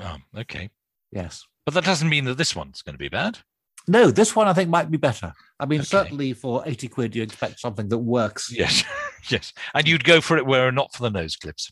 Oh, 0.00 0.16
okay. 0.38 0.70
Yes. 1.12 1.44
But 1.64 1.74
that 1.74 1.84
doesn't 1.84 2.08
mean 2.08 2.24
that 2.26 2.36
this 2.38 2.54
one's 2.56 2.82
going 2.82 2.94
to 2.94 2.98
be 2.98 3.08
bad. 3.08 3.38
No, 3.86 4.10
this 4.10 4.36
one 4.36 4.46
I 4.48 4.52
think 4.52 4.68
might 4.68 4.90
be 4.90 4.98
better. 4.98 5.32
I 5.58 5.66
mean, 5.66 5.80
Okay. 5.80 5.86
certainly 5.86 6.32
for 6.34 6.62
eighty 6.66 6.88
quid, 6.88 7.16
you 7.16 7.22
expect 7.22 7.58
something 7.58 7.88
that 7.88 7.98
works. 7.98 8.52
Yes, 8.52 8.84
yes. 9.30 9.52
And 9.74 9.88
you'd 9.88 10.04
go 10.04 10.20
for 10.20 10.36
it 10.36 10.44
were 10.46 10.68
it 10.68 10.72
not 10.72 10.94
for 10.94 11.02
the 11.02 11.10
nose 11.10 11.36
clips. 11.36 11.70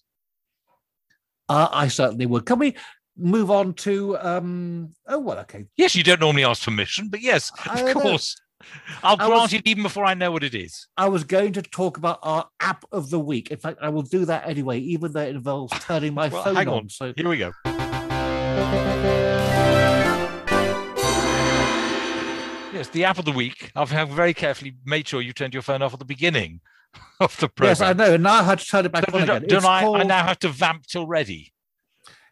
Uh, 1.49 1.69
I 1.71 1.89
certainly 1.89 2.27
would. 2.27 2.47
Can 2.47 2.59
we 2.59 2.75
move 3.19 3.51
on 3.51 3.75
to? 3.75 4.17
Um, 4.19 4.95
oh 5.07 5.19
well, 5.19 5.39
okay. 5.41 5.67
Yes, 5.77 5.95
you 5.95 6.03
don't 6.03 6.21
normally 6.21 6.45
ask 6.45 6.63
permission, 6.65 7.09
but 7.09 7.21
yes, 7.21 7.53
of 7.69 7.85
know. 7.85 7.93
course. 7.95 8.37
I'll 9.03 9.17
I 9.21 9.27
grant 9.27 9.43
was- 9.43 9.53
it 9.53 9.63
even 9.67 9.83
before 9.83 10.07
I 10.07 10.15
know 10.15 10.33
what 10.33 10.43
it 10.43 10.55
is. 10.55 10.87
I 10.97 11.09
was 11.11 11.23
going 11.25 11.53
to 11.53 11.63
talk 11.63 11.99
about 11.99 12.19
our 12.23 12.49
app 12.61 12.85
of 12.93 13.11
the 13.11 13.21
week. 13.21 13.51
In 13.51 13.59
fact, 13.59 13.79
I 13.83 13.91
will 13.91 14.03
do 14.03 14.25
that 14.25 14.49
anyway, 14.49 14.79
even 14.81 15.13
though 15.13 15.21
it 15.21 15.37
involves 15.37 15.79
turning 15.85 16.15
my 16.15 16.29
Well, 16.29 16.43
phone 16.45 16.57
hang 16.57 16.69
on. 16.69 16.75
on. 16.75 16.89
So 16.89 17.13
Here 17.15 17.29
we 17.29 17.37
go. 17.37 17.53
Yes, 22.73 22.89
the 22.89 23.05
app 23.05 23.19
of 23.19 23.25
the 23.25 23.33
week. 23.33 23.71
I've 23.75 23.89
very 24.11 24.35
carefully 24.35 24.77
made 24.85 25.09
sure 25.09 25.23
you 25.23 25.33
turned 25.33 25.55
your 25.55 25.63
phone 25.63 25.81
off 25.81 25.95
at 25.95 25.99
the 25.99 26.05
beginning 26.05 26.61
of 27.21 27.35
the 27.39 27.49
program. 27.49 27.71
yes, 27.71 27.81
I 27.81 27.93
know. 27.95 28.17
Now 28.19 28.35
I 28.35 28.43
had 28.43 28.59
to 28.59 28.67
turn 28.67 28.85
it 28.85 28.93
back 28.93 29.09
So 29.11 29.17
on 29.19 29.27
don't, 29.27 29.37
again. 29.39 29.49
don't 29.49 29.59
It's 29.59 29.67
I, 29.67 29.87
I 29.87 30.03
now 30.03 30.27
have 30.27 30.39
to 30.41 30.49
vamp 30.49 30.87
till 30.87 31.07
ready? 31.07 31.53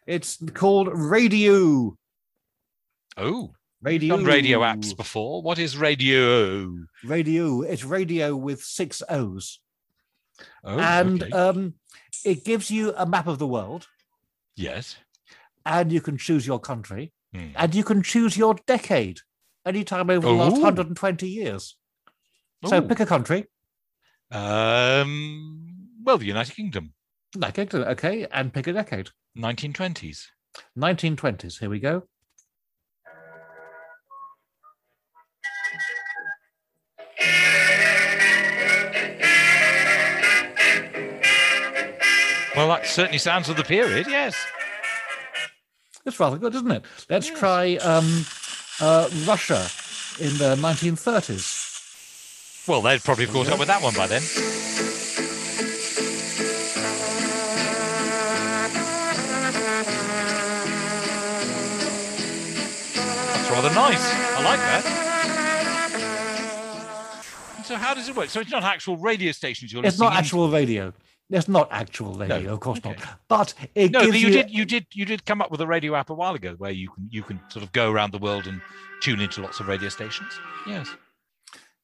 it's 0.05 0.37
called 0.53 0.89
Radio. 0.93 1.97
Oh, 3.17 3.53
Radio. 3.81 4.17
done 4.17 4.25
radio 4.25 4.59
apps 4.59 4.95
before. 4.95 5.41
What 5.41 5.57
is 5.57 5.77
radio? 5.77 6.71
Radio. 7.03 7.61
It's 7.63 7.83
radio 7.83 8.35
with 8.35 8.61
six 8.63 9.01
O's, 9.09 9.59
Oh, 10.63 10.77
and 10.77 11.23
okay. 11.23 11.31
um, 11.31 11.73
it 12.23 12.45
gives 12.45 12.69
you 12.69 12.93
a 12.95 13.05
map 13.07 13.25
of 13.25 13.39
the 13.39 13.47
world, 13.47 13.87
yes. 14.55 14.97
And 15.65 15.91
you 15.91 16.01
can 16.01 16.17
choose 16.17 16.45
your 16.47 16.59
country, 16.59 17.11
Hmm. 17.33 17.49
and 17.55 17.75
you 17.75 17.83
can 17.83 18.01
choose 18.03 18.37
your 18.37 18.55
decade 18.67 19.19
anytime 19.65 20.09
over 20.09 20.27
the 20.27 20.33
last 20.33 20.61
120 20.61 21.27
years. 21.27 21.75
So 22.65 22.81
pick 22.81 22.99
a 22.99 23.05
country. 23.05 23.45
Um, 24.31 25.89
well, 26.03 26.17
the 26.17 26.25
United 26.25 26.55
Kingdom, 26.55 26.93
Like 27.35 27.57
it, 27.57 27.73
okay, 27.73 28.25
and 28.31 28.53
pick 28.53 28.67
a 28.67 28.73
decade. 28.73 29.09
1920s. 29.37 30.27
1920s. 30.77 31.59
Here 31.59 31.69
we 31.69 31.79
go. 31.79 32.07
Well, 42.55 42.69
that 42.69 42.85
certainly 42.85 43.17
sounds 43.17 43.49
of 43.49 43.57
the 43.57 43.63
period. 43.65 44.07
Yes. 44.07 44.33
It's 46.05 46.19
rather 46.19 46.37
good, 46.37 46.53
isn't 46.55 46.71
it? 46.71 46.83
Let's 47.09 47.29
Yes. 47.29 47.39
try 47.39 47.75
um, 47.77 48.25
uh, 48.79 49.09
Russia 49.25 49.67
in 50.19 50.37
the 50.37 50.55
1930s. 50.57 52.67
Well, 52.67 52.81
they'd 52.81 53.03
probably 53.03 53.25
have 53.25 53.33
caught 53.33 53.49
up 53.49 53.59
with 53.59 53.67
that 53.67 53.81
one 53.81 53.93
by 53.95 54.07
then. 54.07 54.21
That's 62.15 63.51
rather 63.51 63.73
nice. 63.73 64.13
I 64.13 64.43
like 64.43 64.59
that. 64.59 64.83
So 67.65 67.75
how 67.75 67.93
does 67.93 68.07
it 68.07 68.15
work? 68.15 68.29
So 68.29 68.39
it's 68.39 68.51
not 68.51 68.63
actual 68.63 68.97
radio 68.97 69.31
stations 69.31 69.73
you're 69.73 69.83
It's 69.83 69.95
listening 69.97 70.07
It's 70.07 70.13
not 70.13 70.19
into? 70.19 70.19
actual 70.19 70.49
radio. 70.49 70.93
It's 71.31 71.47
not 71.47 71.67
actual 71.71 72.13
radio, 72.13 72.53
of 72.53 72.59
course 72.59 72.77
okay. 72.79 72.91
not. 72.91 73.19
But 73.27 73.53
it 73.73 73.91
No, 73.91 74.01
gives 74.01 74.11
but 74.11 74.19
you 74.19 74.27
you. 74.27 74.33
did 74.33 74.51
you 74.51 74.65
did 74.65 74.85
you 74.93 75.05
did 75.05 75.25
come 75.25 75.41
up 75.41 75.49
with 75.49 75.59
a 75.59 75.65
radio 75.67 75.95
app 75.95 76.09
a 76.11 76.13
while 76.13 76.35
ago 76.35 76.53
where 76.57 76.71
you 76.71 76.89
can 76.89 77.07
you 77.09 77.23
can 77.23 77.39
sort 77.49 77.63
of 77.63 77.71
go 77.71 77.91
around 77.91 78.11
the 78.11 78.19
world 78.19 78.45
and 78.45 78.61
tune 79.01 79.19
into 79.19 79.41
lots 79.41 79.59
of 79.59 79.67
radio 79.67 79.89
stations. 79.89 80.31
Yes. 80.67 80.87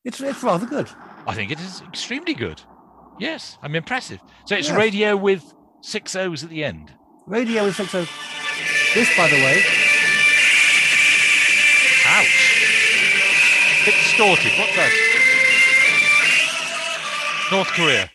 It's 0.06 0.22
it's 0.22 0.44
rather 0.44 0.66
good. 0.68 0.90
I 1.28 1.34
think 1.34 1.52
it 1.52 1.60
is 1.60 1.82
extremely 1.88 2.34
good. 2.36 2.62
Yes, 3.20 3.58
I'm 3.64 3.76
impressive. 3.76 4.20
So 4.46 4.56
it's 4.56 4.68
Yes. 4.68 4.78
radio 4.78 5.16
with 5.18 5.44
six 5.82 6.16
O's 6.16 6.44
at 6.44 6.50
the 6.52 6.64
end. 6.64 6.94
Radio 7.26 7.66
is 7.66 7.76
six 7.78 7.94
O's. 7.96 8.10
This, 8.94 9.10
by 9.18 9.28
the 9.28 9.36
way, 9.38 9.62
Ouch. 12.06 13.86
Bit 13.86 13.94
distorted. 13.96 14.52
What's 14.60 14.76
that? 14.76 14.92
North 17.52 17.68
Korea. 17.70 18.10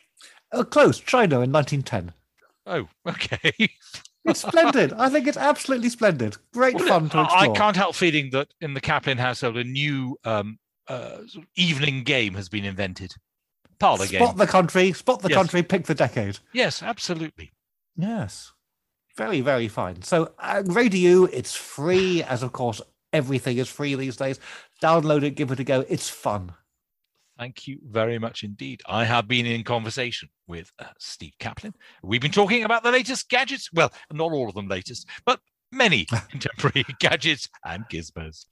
Uh, 0.60 0.64
close 0.64 0.98
China 1.00 1.40
in 1.40 1.52
1910. 1.52 2.12
Oh, 2.66 2.88
okay. 3.08 3.68
It's 4.24 4.40
splendid. 4.40 4.92
I 4.94 5.08
think 5.08 5.28
it's 5.28 5.36
absolutely 5.36 5.88
splendid. 5.88 6.36
Great 6.52 6.74
Well, 6.74 6.88
fun 6.88 7.08
to 7.10 7.22
explore. 7.22 7.40
I 7.40 7.48
can't 7.56 7.76
help 7.76 7.94
feeling 7.94 8.30
that 8.30 8.48
in 8.60 8.74
the 8.74 8.80
Kaplan 8.80 9.18
household, 9.18 9.56
a 9.56 9.62
new 9.64 10.18
um, 10.24 10.58
uh, 10.88 11.18
evening 11.54 12.02
game 12.02 12.34
has 12.34 12.48
been 12.48 12.64
invented. 12.64 13.14
Parlor 13.78 14.06
game. 14.06 14.20
Spot 14.22 14.36
the 14.36 14.46
country, 14.46 14.92
spot 14.92 15.22
the 15.22 15.28
Yes. 15.28 15.36
country, 15.36 15.62
pick 15.62 15.84
the 15.84 15.94
decade. 15.94 16.38
Yes, 16.52 16.82
absolutely. 16.82 17.52
Yes. 17.96 18.52
Very, 19.16 19.40
very 19.42 19.68
fine. 19.68 20.02
So, 20.02 20.32
uh, 20.38 20.62
Radio, 20.66 21.24
it's 21.24 21.54
free, 21.54 22.22
as 22.22 22.42
of 22.42 22.52
course 22.52 22.80
everything 23.12 23.58
is 23.58 23.68
free 23.68 23.94
these 23.94 24.16
days. 24.16 24.40
Download 24.82 25.22
it, 25.22 25.36
give 25.36 25.50
it 25.52 25.60
a 25.60 25.64
go. 25.64 25.84
It's 25.88 26.08
fun. 26.10 26.52
Thank 27.38 27.68
you 27.68 27.78
very 27.84 28.18
much 28.18 28.42
indeed. 28.42 28.82
I 28.86 29.04
have 29.04 29.28
been 29.28 29.44
in 29.44 29.62
conversation 29.62 30.30
with 30.46 30.72
uh, 30.78 30.86
Steve 30.98 31.34
Kaplan. 31.38 31.74
We've 32.02 32.20
been 32.20 32.30
talking 32.30 32.64
about 32.64 32.82
the 32.82 32.90
latest 32.90 33.28
gadgets. 33.28 33.70
Well, 33.72 33.92
not 34.10 34.32
all 34.32 34.48
of 34.48 34.54
them 34.54 34.68
latest, 34.68 35.06
but 35.24 35.40
many 35.70 36.04
contemporary 36.30 36.86
gadgets 36.98 37.48
and 37.64 37.84
gizmos. 37.92 38.46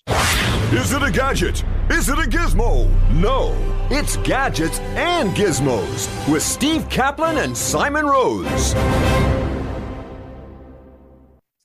Is 0.72 0.92
it 0.92 1.02
a 1.02 1.10
gadget? 1.10 1.64
Is 1.90 2.08
it 2.08 2.18
a 2.18 2.28
gizmo? 2.28 2.90
No, 3.12 3.56
it's 3.90 4.16
gadgets 4.18 4.80
and 4.80 5.30
gizmos 5.30 6.08
with 6.30 6.42
Steve 6.42 6.88
Kaplan 6.90 7.38
and 7.38 7.56
Simon 7.56 8.06
Rose. 8.06 8.74